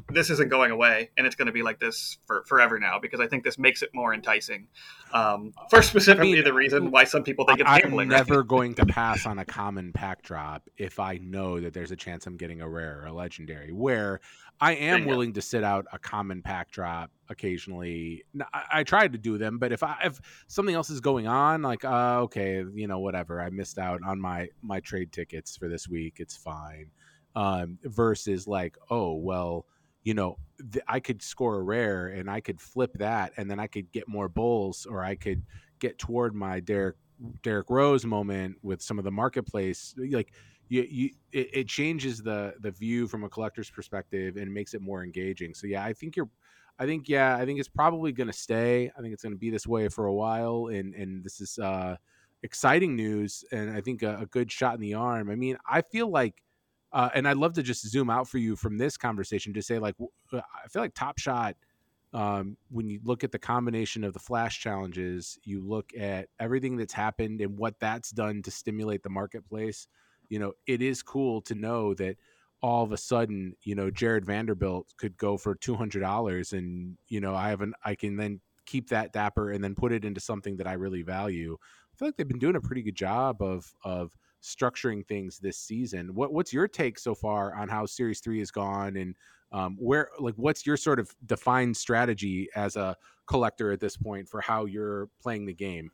this 0.10 0.30
isn't 0.30 0.50
going 0.50 0.72
away 0.72 1.10
and 1.18 1.28
it's 1.28 1.36
going 1.36 1.48
to 1.48 1.52
be 1.52 1.64
like 1.64 1.80
this 1.80 2.18
for 2.26 2.44
forever 2.46 2.80
now 2.80 3.00
because 3.00 3.20
I 3.20 3.28
think 3.28 3.44
this 3.44 3.58
makes 3.58 3.82
it 3.82 3.90
more 3.94 4.14
enticing. 4.14 4.68
Um, 5.14 5.54
for 5.70 5.82
specifically 5.82 6.34
I 6.34 6.36
mean, 6.36 6.44
the 6.44 6.54
reason 6.54 6.92
why 6.92 7.04
some 7.04 7.24
people 7.24 7.46
think 7.46 7.60
it's 7.60 7.70
I'm 7.70 7.82
gambling. 7.82 8.12
I'm 8.12 8.18
never 8.18 8.40
right? 8.40 8.48
going 8.48 8.76
to 8.76 8.86
pass 8.86 9.26
on 9.26 9.40
a 9.40 9.46
common 9.46 9.92
pack 9.94 10.24
drop 10.24 10.70
if 10.78 11.00
I 11.00 11.18
know 11.18 11.60
that 11.60 11.74
there's 11.74 11.92
a 11.92 11.96
chance 11.96 12.26
I'm 12.28 12.38
getting 12.38 12.62
a 12.62 12.70
rare 12.70 13.02
or 13.02 13.08
a 13.08 13.14
legendary. 13.14 13.72
Where 13.72 14.22
I 14.60 14.74
am 14.74 15.06
willing 15.06 15.34
to 15.34 15.42
sit 15.42 15.64
out 15.64 15.86
a 15.92 15.98
common 15.98 16.44
pack 16.44 16.70
drop 16.70 17.10
occasionally. 17.30 18.24
I, 18.54 18.64
I 18.74 18.84
tried 18.84 19.14
to 19.14 19.18
do 19.18 19.40
them, 19.40 19.58
but 19.58 19.72
if 19.72 19.82
I 19.82 19.98
if 20.04 20.22
something 20.48 20.76
else 20.76 20.92
is 20.92 21.02
going 21.02 21.28
on, 21.28 21.64
like 21.64 21.84
uh, 21.84 22.20
okay, 22.22 22.64
you 22.74 22.88
know, 22.88 23.00
whatever, 23.00 23.42
I 23.42 23.50
missed 23.50 23.80
out 23.80 24.02
on 24.06 24.22
my 24.22 24.50
my 24.62 24.80
trade 24.80 25.12
tickets 25.12 25.58
for 25.58 25.68
this 25.68 25.88
week. 25.88 26.18
It's 26.20 26.38
fine. 26.38 26.92
Um, 27.36 27.80
versus 27.84 28.48
like, 28.48 28.78
oh 28.90 29.16
well 29.16 29.66
you 30.04 30.14
know, 30.14 30.38
th- 30.72 30.84
I 30.88 31.00
could 31.00 31.22
score 31.22 31.56
a 31.56 31.62
rare 31.62 32.08
and 32.08 32.30
I 32.30 32.42
could 32.42 32.60
flip 32.60 32.92
that, 32.96 33.34
and 33.38 33.50
then 33.50 33.60
I 33.60 33.68
could 33.68 33.92
get 33.92 34.08
more 34.08 34.30
bulls, 34.30 34.86
or 34.90 35.04
I 35.04 35.16
could 35.16 35.44
get 35.80 35.98
toward 35.98 36.36
my 36.36 36.60
Derek 36.60 36.96
Derrick 37.44 37.70
Rose 37.70 38.06
moment 38.06 38.58
with 38.64 38.82
some 38.82 38.98
of 38.98 39.06
the 39.06 39.12
marketplace. 39.12 39.94
Like 39.98 40.34
you, 40.70 40.88
you 40.90 41.10
it, 41.32 41.50
it, 41.54 41.68
changes 41.68 42.22
the 42.22 42.56
the 42.62 42.72
view 42.72 43.08
from 43.08 43.24
a 43.24 43.30
collector's 43.30 43.70
perspective 43.70 44.38
and 44.38 44.54
makes 44.54 44.74
it 44.74 44.82
more 44.82 45.04
engaging. 45.04 45.54
So 45.54 45.68
yeah, 45.68 45.84
I 45.84 45.94
think 45.94 46.16
you're. 46.16 46.30
I 46.80 46.86
think 46.88 47.08
yeah, 47.08 47.36
I 47.36 47.46
think 47.46 47.60
it's 47.60 47.70
probably 47.70 48.12
going 48.12 48.28
to 48.28 48.34
stay. 48.34 48.92
I 48.98 49.02
think 49.02 49.14
it's 49.14 49.22
going 49.22 49.34
to 49.34 49.40
be 49.40 49.52
this 49.52 49.68
way 49.68 49.88
for 49.88 50.06
a 50.06 50.14
while, 50.14 50.68
and 50.68 50.96
and 50.96 51.24
this 51.24 51.40
is 51.40 51.60
uh, 51.60 51.96
exciting 52.42 52.96
news, 52.96 53.44
and 53.52 53.70
I 53.70 53.82
think 53.82 54.02
a, 54.02 54.20
a 54.22 54.26
good 54.26 54.52
shot 54.52 54.76
in 54.76 54.82
the 54.82 54.96
arm. 54.96 55.30
I 55.30 55.36
mean, 55.36 55.58
I 55.70 55.82
feel 55.82 56.10
like 56.10 56.42
uh, 56.94 57.10
and 57.14 57.28
I'd 57.28 57.38
love 57.38 57.54
to 57.54 57.64
just 57.64 57.88
zoom 57.88 58.10
out 58.10 58.28
for 58.28 58.38
you 58.38 58.56
from 58.56 58.78
this 58.78 58.98
conversation 58.98 59.54
to 59.54 59.62
say, 59.62 59.80
like, 59.80 59.96
uh, 60.34 60.38
I 60.38 60.68
feel 60.68 60.82
like 60.82 60.94
Top 60.94 61.18
Shot, 61.20 61.56
um, 62.14 62.58
when 62.70 62.90
you 62.90 63.00
look 63.04 63.24
at 63.24 63.32
the 63.32 63.40
combination 63.40 64.04
of 64.04 64.14
the 64.14 64.20
flash 64.20 64.60
challenges, 64.60 65.40
you 65.44 65.62
look 65.66 65.92
at 65.98 66.28
everything 66.40 66.76
that's 66.76 66.94
happened 66.94 67.40
and 67.40 67.58
what 67.58 67.80
that's 67.80 68.12
done 68.12 68.42
to 68.44 68.52
stimulate 68.52 69.04
the 69.04 69.10
marketplace. 69.10 69.88
You 70.30 70.40
know, 70.40 70.54
it 70.68 70.82
is 70.82 71.02
cool 71.02 71.42
to 71.42 71.56
know 71.56 71.94
that 71.96 72.18
all 72.62 72.84
of 72.84 72.92
a 72.92 72.98
sudden, 72.98 73.56
you 73.64 73.76
know, 73.76 73.90
Jarred 73.90 74.26
Vanderbilt 74.26 74.94
could 74.98 75.18
go 75.18 75.38
for 75.38 75.56
two 75.56 75.76
hundred 75.76 76.02
dollars, 76.02 76.54
and 76.54 76.98
you 77.08 77.20
know, 77.22 77.34
I 77.34 77.50
have 77.50 77.62
an 77.62 77.74
I 77.84 77.96
can 77.96 78.18
then 78.18 78.42
keep 78.66 78.90
that 78.90 79.14
dapper 79.14 79.52
and 79.52 79.64
then 79.64 79.76
put 79.76 79.92
it 79.92 80.06
into 80.06 80.20
something 80.20 80.58
that 80.58 80.68
I 80.68 80.74
really 80.74 81.02
value. 81.02 81.58
I 81.62 81.98
feel 81.98 82.08
like 82.08 82.18
they've 82.18 82.28
been 82.28 82.40
doing 82.40 82.56
a 82.56 82.62
pretty 82.62 82.84
good 82.84 82.96
job 82.96 83.42
of 83.42 83.74
of 83.84 84.12
structuring 84.42 85.06
things 85.06 85.40
this 85.40 85.58
season. 85.58 86.14
What 86.14 86.34
what's 86.34 86.54
your 86.54 86.68
take 86.68 87.00
so 87.00 87.16
far 87.16 87.54
on 87.56 87.70
how 87.70 87.86
Series 87.86 88.20
Three 88.20 88.40
has 88.40 88.52
gone, 88.52 88.96
and 88.98 89.16
um, 89.52 89.78
where 89.80 90.10
like 90.20 90.36
what's 90.36 90.66
your 90.66 90.78
sort 90.78 91.00
of 91.00 91.14
defined 91.26 91.78
strategy 91.78 92.50
as 92.56 92.76
a 92.76 92.96
collector 93.26 93.72
at 93.72 93.80
this 93.80 93.98
point 93.98 94.28
for 94.28 94.42
how 94.42 94.66
you're 94.66 95.10
playing 95.22 95.46
the 95.46 95.54
game? 95.54 95.92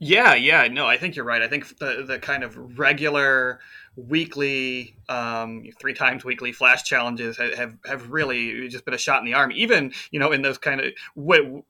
Yeah, 0.00 0.34
yeah, 0.34 0.66
no, 0.68 0.86
I 0.86 0.98
think 0.98 1.14
you're 1.14 1.24
right. 1.24 1.40
I 1.40 1.48
think 1.48 1.78
the 1.78 2.04
the 2.06 2.18
kind 2.18 2.42
of 2.42 2.78
regular 2.78 3.60
weekly, 3.96 4.96
um, 5.08 5.64
three 5.78 5.94
times 5.94 6.24
weekly 6.24 6.52
flash 6.52 6.82
challenges 6.82 7.38
have 7.38 7.76
have 7.86 8.10
really 8.10 8.68
just 8.68 8.84
been 8.84 8.94
a 8.94 8.98
shot 8.98 9.20
in 9.20 9.24
the 9.24 9.34
arm. 9.34 9.52
Even 9.52 9.92
you 10.10 10.18
know 10.18 10.32
in 10.32 10.42
those 10.42 10.58
kind 10.58 10.80
of 10.80 10.92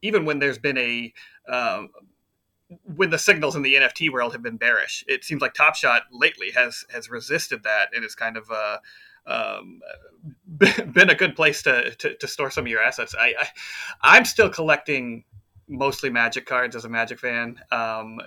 even 0.02 0.24
when 0.24 0.38
there's 0.38 0.58
been 0.58 0.78
a 0.78 1.12
um, 1.48 1.90
when 2.84 3.10
the 3.10 3.18
signals 3.18 3.56
in 3.56 3.62
the 3.62 3.74
NFT 3.74 4.10
world 4.10 4.32
have 4.32 4.42
been 4.42 4.56
bearish. 4.56 5.04
It 5.06 5.24
seems 5.24 5.42
like 5.42 5.54
Top 5.54 5.74
Shot 5.74 6.02
lately 6.10 6.50
has 6.52 6.84
has 6.92 7.10
resisted 7.10 7.62
that 7.64 7.88
and 7.94 8.04
is 8.04 8.14
kind 8.14 8.36
of 8.36 8.50
uh, 8.50 8.78
um, 9.26 9.80
been 10.92 11.10
a 11.10 11.14
good 11.14 11.36
place 11.36 11.62
to, 11.62 11.94
to, 11.96 12.14
to 12.16 12.28
store 12.28 12.50
some 12.50 12.64
of 12.64 12.68
your 12.68 12.82
assets. 12.82 13.14
I, 13.18 13.34
I 14.02 14.16
am 14.16 14.24
still 14.24 14.48
collecting 14.48 15.24
mostly 15.68 16.10
Magic 16.10 16.46
cards 16.46 16.76
as 16.76 16.84
a 16.84 16.88
Magic 16.88 17.18
fan. 17.18 17.56
Um, 17.70 18.20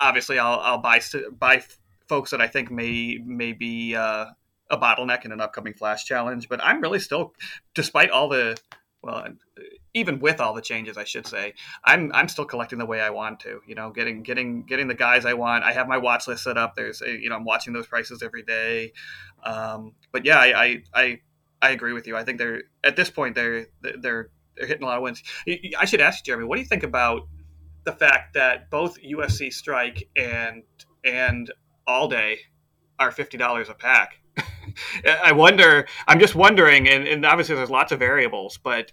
obviously, 0.00 0.38
I'll 0.38 0.60
I'll 0.60 0.78
buy 0.78 1.00
buy 1.38 1.62
folks 2.08 2.30
that 2.30 2.40
I 2.40 2.48
think 2.48 2.70
may 2.70 3.18
may 3.24 3.52
be 3.52 3.94
uh, 3.94 4.26
a 4.70 4.78
bottleneck 4.78 5.24
in 5.24 5.32
an 5.32 5.40
upcoming 5.40 5.74
Flash 5.74 6.04
challenge. 6.04 6.48
But 6.48 6.62
I'm 6.62 6.80
really 6.80 7.00
still, 7.00 7.34
despite 7.74 8.10
all 8.10 8.28
the 8.28 8.56
well, 9.02 9.26
even 9.98 10.18
with 10.18 10.40
all 10.40 10.54
the 10.54 10.62
changes, 10.62 10.96
I 10.96 11.04
should 11.04 11.26
say, 11.26 11.54
I'm 11.84 12.10
I'm 12.14 12.28
still 12.28 12.44
collecting 12.44 12.78
the 12.78 12.86
way 12.86 13.00
I 13.00 13.10
want 13.10 13.40
to. 13.40 13.60
You 13.66 13.74
know, 13.74 13.90
getting 13.90 14.22
getting 14.22 14.62
getting 14.64 14.88
the 14.88 14.94
guys 14.94 15.24
I 15.26 15.34
want. 15.34 15.64
I 15.64 15.72
have 15.72 15.88
my 15.88 15.98
watch 15.98 16.26
list 16.28 16.44
set 16.44 16.56
up. 16.56 16.74
There's 16.74 17.02
a, 17.02 17.10
you 17.10 17.28
know 17.28 17.36
I'm 17.36 17.44
watching 17.44 17.72
those 17.72 17.86
prices 17.86 18.22
every 18.22 18.42
day. 18.42 18.92
Um, 19.42 19.92
but 20.12 20.24
yeah, 20.24 20.38
I, 20.38 20.62
I, 20.64 20.82
I 20.94 21.20
I 21.60 21.70
agree 21.70 21.92
with 21.92 22.06
you. 22.06 22.16
I 22.16 22.24
think 22.24 22.38
they're 22.38 22.62
at 22.84 22.96
this 22.96 23.10
point 23.10 23.34
they're 23.34 23.66
they're 23.80 24.30
they're 24.56 24.66
hitting 24.66 24.82
a 24.82 24.86
lot 24.86 24.96
of 24.96 25.02
wins. 25.02 25.22
I 25.78 25.84
should 25.84 26.00
ask 26.00 26.24
Jeremy, 26.24 26.44
what 26.44 26.56
do 26.56 26.62
you 26.62 26.68
think 26.68 26.82
about 26.82 27.28
the 27.84 27.92
fact 27.92 28.34
that 28.34 28.70
both 28.70 29.00
UFC 29.00 29.52
Strike 29.52 30.08
and 30.16 30.62
and 31.04 31.52
All 31.86 32.08
Day 32.08 32.40
are 32.98 33.10
fifty 33.10 33.36
dollars 33.36 33.68
a 33.68 33.74
pack? 33.74 34.18
I 35.24 35.32
wonder. 35.32 35.86
I'm 36.06 36.20
just 36.20 36.34
wondering, 36.34 36.88
and, 36.88 37.06
and 37.06 37.26
obviously 37.26 37.54
there's 37.56 37.70
lots 37.70 37.92
of 37.92 37.98
variables, 37.98 38.58
but 38.58 38.92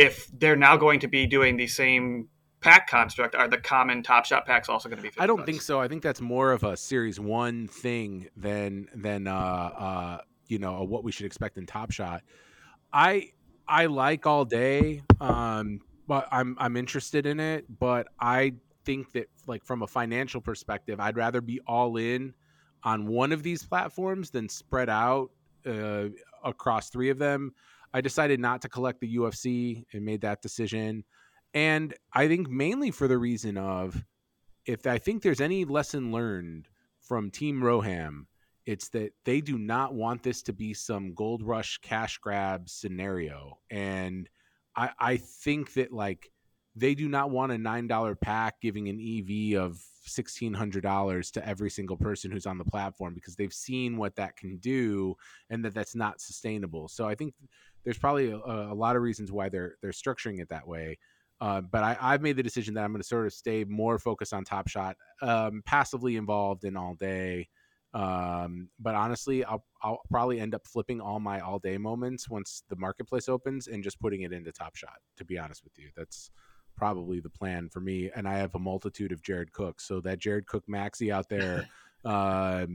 if 0.00 0.30
they're 0.32 0.56
now 0.56 0.78
going 0.78 0.98
to 1.00 1.08
be 1.08 1.26
doing 1.26 1.58
the 1.58 1.66
same 1.66 2.28
pack 2.60 2.88
construct, 2.88 3.34
are 3.34 3.48
the 3.48 3.58
common 3.58 4.02
Top 4.02 4.24
Shot 4.24 4.46
packs 4.46 4.68
also 4.68 4.88
going 4.88 4.96
to 4.96 5.02
be? 5.02 5.10
I 5.18 5.26
don't 5.26 5.38
bucks? 5.38 5.46
think 5.46 5.62
so. 5.62 5.78
I 5.78 5.88
think 5.88 6.02
that's 6.02 6.22
more 6.22 6.52
of 6.52 6.64
a 6.64 6.74
Series 6.76 7.20
One 7.20 7.68
thing 7.68 8.28
than 8.34 8.88
than 8.94 9.26
uh, 9.26 9.34
uh, 9.34 10.18
you 10.48 10.58
know 10.58 10.82
what 10.84 11.04
we 11.04 11.12
should 11.12 11.26
expect 11.26 11.58
in 11.58 11.66
Top 11.66 11.90
Shot. 11.90 12.22
I 12.92 13.32
I 13.68 13.86
like 13.86 14.26
all 14.26 14.46
day, 14.46 15.02
um, 15.20 15.80
but 16.08 16.26
I'm 16.32 16.56
I'm 16.58 16.78
interested 16.78 17.26
in 17.26 17.38
it. 17.38 17.66
But 17.78 18.08
I 18.18 18.54
think 18.86 19.12
that 19.12 19.28
like 19.46 19.64
from 19.66 19.82
a 19.82 19.86
financial 19.86 20.40
perspective, 20.40 20.98
I'd 20.98 21.16
rather 21.16 21.42
be 21.42 21.60
all 21.66 21.98
in 21.98 22.32
on 22.82 23.06
one 23.06 23.32
of 23.32 23.42
these 23.42 23.62
platforms 23.62 24.30
than 24.30 24.48
spread 24.48 24.88
out 24.88 25.30
uh, 25.66 26.04
across 26.42 26.88
three 26.88 27.10
of 27.10 27.18
them. 27.18 27.52
I 27.92 28.00
decided 28.00 28.40
not 28.40 28.62
to 28.62 28.68
collect 28.68 29.00
the 29.00 29.16
UFC 29.16 29.84
and 29.92 30.04
made 30.04 30.20
that 30.22 30.42
decision. 30.42 31.04
And 31.54 31.94
I 32.12 32.28
think 32.28 32.48
mainly 32.48 32.90
for 32.90 33.08
the 33.08 33.18
reason 33.18 33.56
of 33.56 34.02
if 34.66 34.86
I 34.86 34.98
think 34.98 35.22
there's 35.22 35.40
any 35.40 35.64
lesson 35.64 36.12
learned 36.12 36.68
from 37.00 37.30
Team 37.30 37.60
Roham, 37.60 38.26
it's 38.66 38.88
that 38.90 39.12
they 39.24 39.40
do 39.40 39.58
not 39.58 39.94
want 39.94 40.22
this 40.22 40.42
to 40.42 40.52
be 40.52 40.74
some 40.74 41.14
gold 41.14 41.42
rush 41.42 41.78
cash 41.78 42.18
grab 42.18 42.68
scenario. 42.68 43.58
And 43.70 44.28
I, 44.76 44.90
I 44.98 45.16
think 45.16 45.74
that 45.74 45.92
like 45.92 46.30
they 46.76 46.94
do 46.94 47.08
not 47.08 47.30
want 47.30 47.52
a 47.52 47.58
nine 47.58 47.88
dollar 47.88 48.14
pack 48.14 48.60
giving 48.60 48.88
an 48.88 49.00
EV 49.00 49.60
of 49.60 49.82
sixteen 50.04 50.54
hundred 50.54 50.82
dollars 50.82 51.30
to 51.32 51.46
every 51.46 51.70
single 51.70 51.96
person 51.96 52.30
who's 52.30 52.46
on 52.46 52.58
the 52.58 52.64
platform 52.64 53.14
because 53.14 53.34
they've 53.34 53.52
seen 53.52 53.96
what 53.96 54.14
that 54.16 54.36
can 54.36 54.58
do 54.58 55.16
and 55.48 55.64
that 55.64 55.74
that's 55.74 55.96
not 55.96 56.20
sustainable. 56.20 56.86
So 56.86 57.08
I 57.08 57.14
think 57.14 57.34
there's 57.84 57.98
probably 57.98 58.30
a, 58.30 58.36
a 58.36 58.74
lot 58.74 58.96
of 58.96 59.02
reasons 59.02 59.32
why 59.32 59.48
they're 59.48 59.74
they're 59.82 59.92
structuring 59.92 60.40
it 60.40 60.48
that 60.48 60.66
way. 60.66 60.98
Uh, 61.40 61.62
but 61.62 61.82
I, 61.82 62.12
have 62.12 62.20
made 62.20 62.36
the 62.36 62.42
decision 62.42 62.74
that 62.74 62.84
I'm 62.84 62.92
going 62.92 63.00
to 63.00 63.06
sort 63.06 63.24
of 63.24 63.32
stay 63.32 63.64
more 63.64 63.98
focused 63.98 64.34
on 64.34 64.44
Top 64.44 64.68
Shot, 64.68 64.96
um, 65.22 65.62
passively 65.64 66.16
involved 66.16 66.64
in 66.64 66.76
all 66.76 66.94
day. 66.94 67.48
Um, 67.94 68.68
but 68.78 68.94
honestly, 68.94 69.42
I'll 69.44 69.64
I'll 69.82 70.00
probably 70.10 70.38
end 70.38 70.54
up 70.54 70.66
flipping 70.66 71.00
all 71.00 71.18
my 71.18 71.40
all 71.40 71.58
day 71.58 71.78
moments 71.78 72.28
once 72.28 72.62
the 72.68 72.76
marketplace 72.76 73.28
opens 73.28 73.68
and 73.68 73.82
just 73.82 73.98
putting 74.00 74.22
it 74.22 74.32
into 74.32 74.52
Top 74.52 74.76
Shot. 74.76 74.98
To 75.16 75.24
be 75.24 75.38
honest 75.38 75.64
with 75.64 75.72
you, 75.78 75.88
that's 75.96 76.30
probably 76.76 77.20
the 77.20 77.30
plan 77.30 77.68
for 77.70 77.80
me. 77.80 78.10
And 78.14 78.28
I 78.28 78.36
have 78.36 78.54
a 78.54 78.58
multitude 78.58 79.10
of 79.10 79.22
Jared 79.22 79.52
Cook, 79.52 79.80
so 79.80 80.00
that 80.02 80.18
Jared 80.18 80.46
Cook 80.46 80.64
maxi 80.68 81.12
out 81.12 81.28
there, 81.30 81.66
uh, 82.04 82.66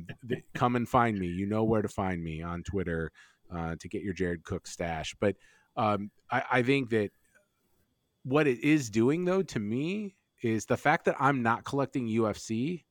come 0.56 0.76
and 0.76 0.90
find 0.90 1.20
me. 1.20 1.28
You 1.28 1.46
know 1.46 1.64
where 1.64 1.84
to 1.84 1.88
find 1.88 2.24
me 2.24 2.42
on 2.42 2.64
Twitter 2.64 3.12
uh, 3.54 3.76
to 3.80 3.88
get 3.88 4.02
your 4.02 4.14
Jared 4.14 4.44
Cook 4.44 4.68
stash. 4.68 5.16
But 5.20 5.36
um, 5.76 6.12
I, 6.32 6.44
I 6.52 6.64
think 6.64 6.90
that 6.92 7.12
what 8.24 8.48
it 8.48 8.64
is 8.64 8.90
doing 8.90 9.26
though 9.26 9.44
to 9.44 9.60
me 9.60 10.16
is 10.42 10.66
the 10.66 10.78
fact 10.78 11.06
that 11.06 11.16
I'm 11.20 11.42
not 11.42 11.64
collecting 11.64 12.08
UFC 12.08 12.84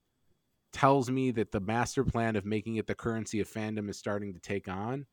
tells 0.73 1.11
me 1.11 1.31
that 1.31 1.53
the 1.53 1.61
master 1.61 2.05
plan 2.05 2.37
of 2.37 2.45
making 2.45 2.77
it 2.77 2.87
the 2.87 2.95
currency 2.95 3.41
of 3.41 3.49
fandom 3.49 3.89
is 3.89 3.97
starting 3.97 4.35
to 4.35 4.41
take 4.41 4.69
on. 4.69 5.07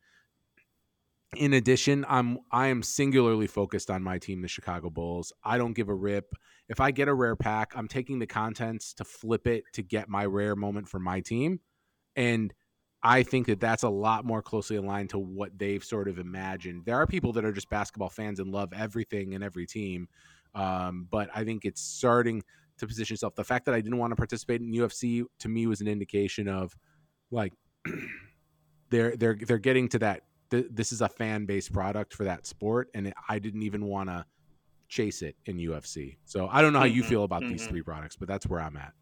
In 1.36 1.54
addition, 1.54 2.04
I'm 2.08 2.40
I 2.50 2.66
am 2.66 2.82
singularly 2.82 3.46
focused 3.46 3.90
on 3.90 4.02
my 4.02 4.18
team, 4.18 4.42
the 4.42 4.48
Chicago 4.48 4.90
Bulls. 4.90 5.32
I 5.42 5.56
don't 5.56 5.72
give 5.72 5.88
a 5.88 5.94
rip. 5.94 6.34
If 6.68 6.78
I 6.78 6.90
get 6.90 7.08
a 7.08 7.14
rare 7.14 7.36
pack, 7.36 7.72
I'm 7.74 7.88
taking 7.88 8.18
the 8.18 8.26
contents 8.26 8.92
to 8.94 9.04
flip 9.04 9.46
it 9.46 9.64
to 9.72 9.82
get 9.82 10.10
my 10.10 10.26
rare 10.26 10.56
moment 10.56 10.88
for 10.88 10.98
my 10.98 11.20
team. 11.20 11.60
And 12.16 12.52
I 13.02 13.22
think 13.24 13.46
that 13.48 13.58
that's 13.58 13.82
a 13.82 13.88
lot 13.88 14.24
more 14.24 14.42
closely 14.42 14.76
aligned 14.76 15.10
to 15.10 15.18
what 15.18 15.58
they've 15.58 15.82
sort 15.82 16.08
of 16.08 16.18
imagined. 16.18 16.84
There 16.84 16.96
are 16.96 17.06
people 17.06 17.32
that 17.32 17.44
are 17.44 17.52
just 17.52 17.68
basketball 17.68 18.10
fans 18.10 18.38
and 18.38 18.50
love 18.50 18.72
everything 18.72 19.34
and 19.34 19.42
every 19.42 19.66
team, 19.66 20.08
um, 20.54 21.08
but 21.10 21.28
I 21.34 21.44
think 21.44 21.64
it's 21.64 21.80
starting 21.80 22.42
to 22.78 22.86
position 22.86 23.14
itself. 23.14 23.34
The 23.34 23.44
fact 23.44 23.64
that 23.66 23.74
I 23.74 23.80
didn't 23.80 23.98
want 23.98 24.12
to 24.12 24.16
participate 24.16 24.60
in 24.60 24.72
UFC 24.72 25.24
to 25.40 25.48
me 25.48 25.66
was 25.66 25.80
an 25.80 25.88
indication 25.88 26.46
of 26.48 26.76
like 27.30 27.52
they're 28.90 29.16
they're 29.16 29.36
they're 29.46 29.58
getting 29.58 29.88
to 29.90 29.98
that. 30.00 30.22
Th- 30.50 30.66
this 30.70 30.92
is 30.92 31.00
a 31.00 31.08
fan 31.08 31.46
based 31.46 31.72
product 31.72 32.14
for 32.14 32.24
that 32.24 32.46
sport, 32.46 32.88
and 32.94 33.08
it, 33.08 33.14
I 33.28 33.38
didn't 33.38 33.62
even 33.62 33.86
want 33.86 34.10
to 34.10 34.24
chase 34.88 35.22
it 35.22 35.34
in 35.46 35.56
UFC. 35.56 36.18
So 36.24 36.48
I 36.52 36.60
don't 36.62 36.72
know 36.72 36.78
how 36.78 36.84
you 36.84 37.00
mm-hmm. 37.00 37.08
feel 37.08 37.24
about 37.24 37.42
mm-hmm. 37.42 37.52
these 37.52 37.66
three 37.66 37.82
products, 37.82 38.14
but 38.14 38.28
that's 38.28 38.46
where 38.46 38.60
I'm 38.60 38.76
at. 38.76 38.92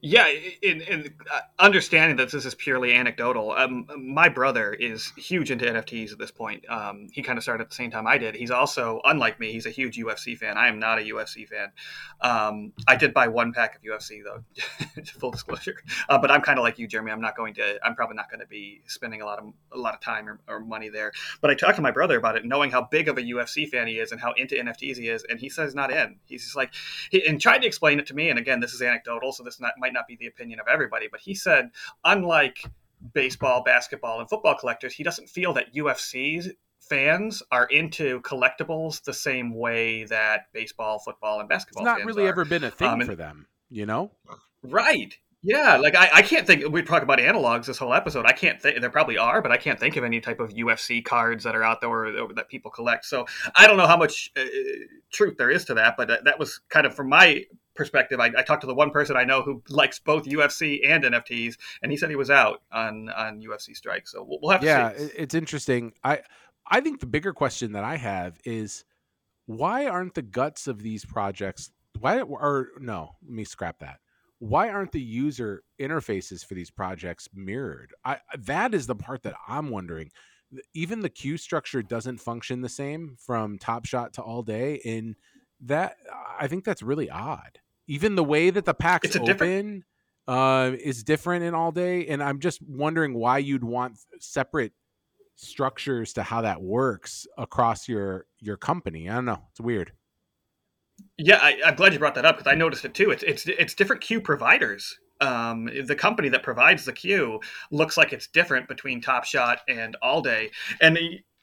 Yeah, 0.00 0.26
in, 0.62 0.80
in 0.82 1.14
uh, 1.32 1.40
understanding 1.58 2.16
that 2.16 2.30
this 2.30 2.44
is 2.44 2.54
purely 2.54 2.92
anecdotal, 2.94 3.52
um, 3.52 3.86
my 3.98 4.28
brother 4.28 4.72
is 4.72 5.12
huge 5.16 5.50
into 5.50 5.64
NFTs 5.64 6.12
at 6.12 6.18
this 6.18 6.30
point. 6.30 6.68
Um, 6.68 7.08
he 7.12 7.22
kind 7.22 7.38
of 7.38 7.42
started 7.42 7.64
at 7.64 7.70
the 7.70 7.74
same 7.74 7.90
time 7.90 8.06
I 8.06 8.18
did. 8.18 8.34
He's 8.34 8.50
also, 8.50 9.00
unlike 9.04 9.40
me, 9.40 9.52
he's 9.52 9.66
a 9.66 9.70
huge 9.70 9.96
UFC 9.96 10.36
fan. 10.36 10.58
I 10.58 10.68
am 10.68 10.78
not 10.78 10.98
a 10.98 11.02
UFC 11.02 11.48
fan. 11.48 11.68
Um, 12.20 12.72
I 12.86 12.96
did 12.96 13.14
buy 13.14 13.28
one 13.28 13.52
pack 13.52 13.76
of 13.76 13.82
UFC 13.82 14.20
though, 14.22 14.44
full 15.18 15.30
disclosure. 15.30 15.76
Uh, 16.08 16.18
but 16.18 16.30
I'm 16.30 16.42
kind 16.42 16.58
of 16.58 16.62
like 16.62 16.78
you, 16.78 16.86
Jeremy. 16.86 17.12
I'm 17.12 17.20
not 17.20 17.36
going 17.36 17.54
to. 17.54 17.78
I'm 17.84 17.94
probably 17.94 18.16
not 18.16 18.30
going 18.30 18.40
to 18.40 18.46
be 18.46 18.82
spending 18.86 19.22
a 19.22 19.24
lot 19.24 19.38
of 19.38 19.52
a 19.72 19.78
lot 19.78 19.94
of 19.94 20.00
time 20.00 20.28
or, 20.28 20.40
or 20.48 20.60
money 20.60 20.88
there. 20.88 21.12
But 21.40 21.50
I 21.50 21.54
talked 21.54 21.76
to 21.76 21.82
my 21.82 21.90
brother 21.90 22.18
about 22.18 22.36
it, 22.36 22.44
knowing 22.44 22.70
how 22.70 22.86
big 22.90 23.08
of 23.08 23.18
a 23.18 23.22
UFC 23.22 23.68
fan 23.68 23.86
he 23.86 23.94
is 23.94 24.12
and 24.12 24.20
how 24.20 24.32
into 24.32 24.56
NFTs 24.56 24.96
he 24.96 25.08
is, 25.08 25.24
and 25.28 25.40
he 25.40 25.48
says 25.48 25.74
not 25.74 25.90
in. 25.90 26.16
He's 26.26 26.44
just 26.44 26.56
like, 26.56 26.72
he, 27.10 27.26
and 27.26 27.40
tried 27.40 27.58
to 27.58 27.66
explain 27.66 27.98
it 27.98 28.06
to 28.06 28.14
me. 28.14 28.30
And 28.30 28.38
again, 28.38 28.60
this 28.60 28.74
is 28.74 28.82
anecdotal, 28.82 29.32
so 29.32 29.42
this 29.42 29.54
is 29.54 29.60
not 29.60 29.69
not 29.70 29.80
might 29.80 29.92
not 29.92 30.06
be 30.06 30.16
the 30.16 30.26
opinion 30.26 30.60
of 30.60 30.66
everybody, 30.68 31.08
but 31.10 31.20
he 31.20 31.34
said, 31.34 31.70
unlike 32.04 32.64
baseball, 33.14 33.62
basketball, 33.62 34.20
and 34.20 34.28
football 34.28 34.54
collectors, 34.54 34.92
he 34.92 35.02
doesn't 35.02 35.28
feel 35.28 35.52
that 35.54 35.74
UFC 35.74 36.50
fans 36.80 37.42
are 37.50 37.66
into 37.66 38.20
collectibles 38.22 39.02
the 39.04 39.14
same 39.14 39.54
way 39.54 40.04
that 40.04 40.52
baseball, 40.52 40.98
football, 40.98 41.40
and 41.40 41.48
basketball. 41.48 41.86
It's 41.86 41.98
not 41.98 42.06
really 42.06 42.24
are. 42.24 42.28
ever 42.28 42.44
been 42.44 42.64
a 42.64 42.70
thing 42.70 42.88
um, 42.88 43.00
for 43.02 43.14
them, 43.14 43.46
you 43.70 43.86
know. 43.86 44.12
Right. 44.62 45.16
Yeah, 45.42 45.78
like 45.78 45.94
I, 45.94 46.10
I 46.16 46.22
can't 46.22 46.46
think. 46.46 46.68
We 46.68 46.82
talk 46.82 47.02
about 47.02 47.18
analogs 47.18 47.64
this 47.64 47.78
whole 47.78 47.94
episode. 47.94 48.26
I 48.26 48.32
can't 48.32 48.60
think. 48.60 48.78
There 48.78 48.90
probably 48.90 49.16
are, 49.16 49.40
but 49.40 49.50
I 49.50 49.56
can't 49.56 49.80
think 49.80 49.96
of 49.96 50.04
any 50.04 50.20
type 50.20 50.38
of 50.38 50.50
UFC 50.50 51.02
cards 51.02 51.44
that 51.44 51.56
are 51.56 51.64
out 51.64 51.80
there 51.80 51.88
or, 51.88 52.34
that 52.34 52.50
people 52.50 52.70
collect. 52.70 53.06
So 53.06 53.24
I 53.56 53.66
don't 53.66 53.78
know 53.78 53.86
how 53.86 53.96
much 53.96 54.30
uh, 54.36 54.42
truth 55.10 55.38
there 55.38 55.50
is 55.50 55.64
to 55.66 55.74
that, 55.74 55.96
but 55.96 56.08
that, 56.08 56.24
that 56.24 56.38
was 56.38 56.60
kind 56.68 56.86
of 56.86 56.94
from 56.94 57.08
my 57.08 57.44
perspective. 57.80 58.20
I, 58.20 58.26
I, 58.36 58.42
talked 58.42 58.60
to 58.60 58.66
the 58.66 58.74
one 58.74 58.90
person 58.90 59.16
I 59.16 59.24
know 59.24 59.40
who 59.42 59.62
likes 59.70 59.98
both 59.98 60.24
UFC 60.24 60.80
and 60.86 61.02
NFTs, 61.04 61.56
and 61.82 61.90
he 61.90 61.96
said 61.96 62.10
he 62.10 62.16
was 62.16 62.30
out 62.30 62.62
on 62.70 63.08
on 63.08 63.40
UFC 63.40 63.74
strike. 63.74 64.06
So 64.06 64.22
we'll, 64.22 64.38
we'll 64.42 64.50
have 64.50 64.60
to 64.60 64.66
yeah, 64.66 64.96
see. 64.96 65.04
it's 65.16 65.34
interesting. 65.34 65.92
I 66.04 66.20
I 66.66 66.80
think 66.80 67.00
the 67.00 67.06
bigger 67.06 67.32
question 67.32 67.72
that 67.72 67.84
I 67.84 67.96
have 67.96 68.38
is 68.44 68.84
why 69.46 69.86
aren't 69.86 70.14
the 70.14 70.22
guts 70.22 70.66
of 70.66 70.82
these 70.82 71.04
projects? 71.04 71.70
Why 71.98 72.20
or 72.20 72.68
no? 72.78 73.16
Let 73.22 73.32
me 73.32 73.44
scrap 73.44 73.78
that 73.78 74.00
why 74.40 74.70
aren't 74.70 74.92
the 74.92 75.00
user 75.00 75.62
interfaces 75.78 76.44
for 76.44 76.54
these 76.54 76.70
projects 76.70 77.28
mirrored? 77.34 77.92
I 78.04 78.18
that 78.38 78.74
is 78.74 78.86
the 78.86 78.96
part 78.96 79.22
that 79.22 79.34
I'm 79.46 79.70
wondering. 79.70 80.10
Even 80.74 81.00
the 81.00 81.10
queue 81.10 81.36
structure 81.36 81.82
doesn't 81.82 82.18
function 82.18 82.62
the 82.62 82.68
same 82.68 83.16
from 83.20 83.58
Top 83.58 83.84
Shot 83.84 84.14
to 84.14 84.22
All 84.22 84.42
Day, 84.42 84.80
and 84.84 85.14
that 85.60 85.96
I 86.38 86.48
think 86.48 86.64
that's 86.64 86.82
really 86.82 87.10
odd. 87.10 87.60
Even 87.90 88.14
the 88.14 88.22
way 88.22 88.50
that 88.50 88.64
the 88.64 88.72
packs 88.72 89.16
open 89.16 89.26
different... 89.26 89.84
uh, 90.28 90.76
is 90.78 91.02
different 91.02 91.42
in 91.42 91.54
All 91.54 91.72
Day, 91.72 92.06
and 92.06 92.22
I'm 92.22 92.38
just 92.38 92.62
wondering 92.62 93.14
why 93.14 93.38
you'd 93.38 93.64
want 93.64 93.98
separate 94.20 94.72
structures 95.34 96.12
to 96.12 96.22
how 96.22 96.42
that 96.42 96.62
works 96.62 97.26
across 97.36 97.88
your 97.88 98.26
your 98.38 98.56
company. 98.56 99.08
I 99.08 99.16
don't 99.16 99.24
know. 99.24 99.42
It's 99.50 99.60
weird. 99.60 99.92
Yeah, 101.18 101.40
I, 101.42 101.58
am 101.64 101.74
glad 101.74 101.92
you 101.92 101.98
brought 101.98 102.14
that 102.14 102.24
up 102.24 102.38
because 102.38 102.52
I 102.52 102.54
noticed 102.54 102.84
it 102.84 102.94
too. 102.94 103.10
It's 103.10 103.24
it's 103.24 103.46
it's 103.48 103.74
different 103.74 104.02
queue 104.02 104.20
providers. 104.20 104.96
Um, 105.20 105.68
the 105.84 105.96
company 105.96 106.28
that 106.28 106.44
provides 106.44 106.84
the 106.84 106.92
queue 106.92 107.40
looks 107.72 107.96
like 107.96 108.12
it's 108.12 108.28
different 108.28 108.68
between 108.68 109.00
Top 109.00 109.24
Shot 109.24 109.62
and 109.68 109.96
All 110.00 110.22
Day, 110.22 110.52
and 110.80 110.96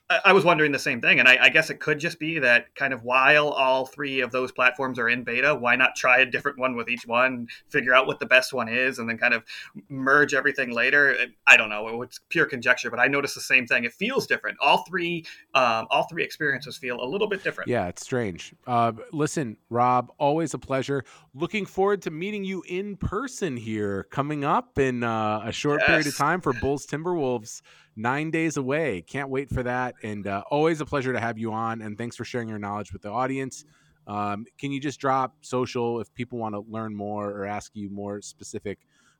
I 0.10 0.32
was 0.32 0.46
wondering 0.46 0.72
the 0.72 0.80
same 0.80 1.02
thing, 1.02 1.20
and 1.20 1.28
I, 1.28 1.38
I, 1.41 1.50
guess 1.50 1.70
it 1.70 1.82
could 1.82 2.00
just 2.00 2.17
be 2.17 2.39
that 2.39 2.74
kind 2.76 2.93
of 2.93 3.04
while 3.04 3.50
all 3.50 3.86
three 3.86 4.22
of 4.22 4.32
those 4.32 4.54
platforms 4.54 4.98
are 5.00 5.10
in 5.10 5.24
beta, 5.24 5.54
why 5.54 5.76
not 5.76 5.98
try 5.98 6.20
a 6.20 6.26
different 6.26 6.58
one 6.58 6.78
with 6.78 6.88
each 6.88 7.06
one, 7.06 7.50
figure 7.67 7.93
out 7.93 8.08
what 8.08 8.22
the 8.22 8.26
best 8.26 8.54
one 8.54 8.70
is, 8.70 9.00
and 9.00 9.10
then 9.10 9.17
kind 9.17 9.34
of 9.34 9.43
merge 9.89 10.34
everything 10.34 10.72
later. 10.72 11.13
I 11.46 11.58
don't 11.58 11.67
know; 11.67 12.02
it's 12.04 12.22
pure 12.30 12.46
conjecture, 12.46 12.89
but 12.89 13.02
I 13.02 13.08
noticed 13.08 13.36
the 13.36 13.41
same 13.41 13.67
thing. 13.67 13.84
It 13.84 13.91
feels 13.91 14.26
different. 14.28 14.58
All 14.62 14.86
three, 14.88 15.26
um, 15.54 15.88
all 15.89 16.08
three 16.10 16.24
experiences 16.24 16.78
feel 16.78 17.04
a 17.04 17.08
little 17.08 17.28
bit 17.28 17.43
different. 17.43 17.70
Yeah, 17.70 17.88
it's 17.88 18.02
strange. 18.02 18.56
Uh, 18.65 18.93
listen, 19.12 19.58
Rob, 19.70 20.13
always 20.17 20.54
a 20.54 20.60
pleasure. 20.60 21.04
Looking 21.34 21.65
forward 21.65 22.02
to 22.04 22.12
meeting 22.12 22.46
you 22.46 22.63
in 22.70 22.96
person 22.96 23.58
here 23.58 24.08
coming 24.10 24.46
up 24.46 24.80
in 24.80 25.04
uh, 25.04 25.41
a 25.43 25.52
short 25.52 25.82
yes. 25.82 25.88
period 25.88 26.08
of 26.08 26.15
time 26.15 26.39
for 26.39 26.54
Bulls 26.54 26.88
Timberwolves 26.88 27.62
nine 27.97 28.31
days 28.31 28.55
away. 28.55 29.01
Can't 29.01 29.29
wait 29.29 29.49
for 29.49 29.63
that. 29.63 29.95
And 30.03 30.27
uh, 30.27 30.43
always 30.49 30.79
a 30.79 30.86
pleasure 30.86 31.12
to 31.12 31.19
have 31.19 31.38
you 31.38 31.51
on. 31.51 31.81
And 31.81 31.97
thanks 31.97 32.15
for 32.15 32.23
sharing 32.23 32.47
your 32.47 32.60
knowledge 32.60 32.93
with 32.93 33.01
the 33.01 33.10
audience. 33.10 33.65
Um, 34.05 34.45
can 34.57 34.71
you 34.71 34.79
just 34.79 34.99
drop 35.01 35.36
social 35.41 35.99
if 35.99 36.13
people 36.13 36.39
want 36.39 36.55
to 36.55 36.63
learn 36.69 36.95
more 36.95 37.29
or 37.29 37.45
ask 37.45 37.71
you 37.73 37.89
more 37.89 38.21
specific, 38.21 38.79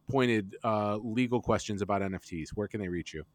pointed 0.10 0.56
uh, 0.64 0.98
legal 0.98 1.42
questions 1.42 1.82
about 1.82 2.02
NFTs? 2.02 2.52
Where 2.54 2.68
can 2.68 2.80
they 2.80 2.88
reach 2.88 3.14
you? 3.14 3.26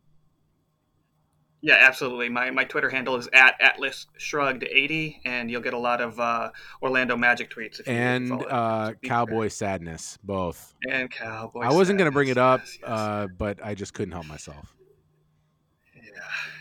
Yeah, 1.64 1.76
absolutely. 1.78 2.28
My 2.28 2.50
my 2.50 2.64
Twitter 2.64 2.90
handle 2.90 3.14
is 3.14 3.28
at 3.32 3.54
Atlas 3.60 4.06
Shrugged 4.16 4.64
eighty, 4.64 5.20
and 5.24 5.48
you'll 5.48 5.60
get 5.60 5.74
a 5.74 5.78
lot 5.78 6.00
of 6.00 6.18
uh, 6.18 6.50
Orlando 6.82 7.16
Magic 7.16 7.54
tweets. 7.54 7.80
and 7.86 8.32
uh, 8.32 8.94
Cowboy 9.04 9.46
Sadness, 9.46 10.18
both. 10.24 10.74
And 10.90 11.08
Cowboy. 11.08 11.60
I 11.60 11.72
wasn't 11.72 11.98
going 11.98 12.10
to 12.10 12.12
bring 12.12 12.28
it 12.28 12.38
up, 12.38 12.62
yes, 12.64 12.78
yes. 12.80 12.90
Uh, 12.90 13.26
but 13.38 13.64
I 13.64 13.74
just 13.76 13.94
couldn't 13.94 14.10
help 14.10 14.26
myself. 14.26 14.74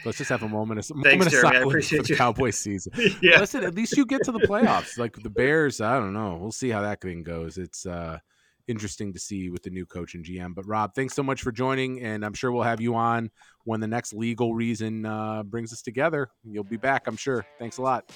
Let's 0.06 0.18
just 0.18 0.30
have 0.30 0.44
a 0.44 0.50
moment 0.50 0.80
of, 0.80 0.86
Thanks, 0.86 1.06
moment 1.06 1.32
Jeremy, 1.32 1.58
of 1.58 1.64
silence 1.64 1.90
for 1.90 1.98
the 2.04 2.10
you. 2.10 2.16
Cowboys 2.18 2.58
season. 2.58 2.94
yeah. 3.22 3.40
Listen, 3.40 3.64
at 3.64 3.76
least 3.76 3.96
you 3.98 4.06
get 4.06 4.24
to 4.24 4.32
the 4.32 4.40
playoffs. 4.40 4.98
Like 4.98 5.16
the 5.16 5.30
Bears, 5.30 5.82
I 5.82 6.00
don't 6.00 6.14
know. 6.14 6.38
We'll 6.42 6.52
see 6.52 6.70
how 6.70 6.82
that 6.82 7.02
thing 7.02 7.24
goes. 7.24 7.58
It's 7.58 7.86
uh 7.86 8.20
interesting 8.68 9.12
to 9.14 9.20
see 9.20 9.50
with 9.50 9.64
the 9.64 9.70
new 9.70 9.86
coach 9.86 10.16
and 10.16 10.26
GM. 10.26 10.56
But 10.56 10.66
Rob, 10.66 10.94
thanks 10.96 11.14
so 11.14 11.24
much 11.24 11.42
for 11.42 11.52
joining, 11.52 12.02
and 12.02 12.24
I'm 12.24 12.34
sure 12.34 12.52
we'll 12.52 12.64
have 12.64 12.80
you 12.82 12.96
on 12.96 13.30
when 13.66 13.80
the 13.80 13.88
next 13.88 14.14
legal 14.14 14.56
reason 14.56 15.06
uh, 15.06 15.44
brings 15.44 15.74
us 15.74 15.82
together. 15.82 16.30
You'll 16.44 16.64
be 16.64 16.78
back, 16.78 17.08
I'm 17.08 17.18
sure. 17.18 17.46
Thanks 17.60 17.78
a 17.78 17.82
lot. 17.82 18.12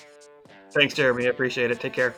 Thanks, 0.71 0.93
Jeremy. 0.93 1.25
I 1.25 1.29
appreciate 1.29 1.71
it. 1.71 1.79
Take 1.79 1.93
care. 1.93 2.15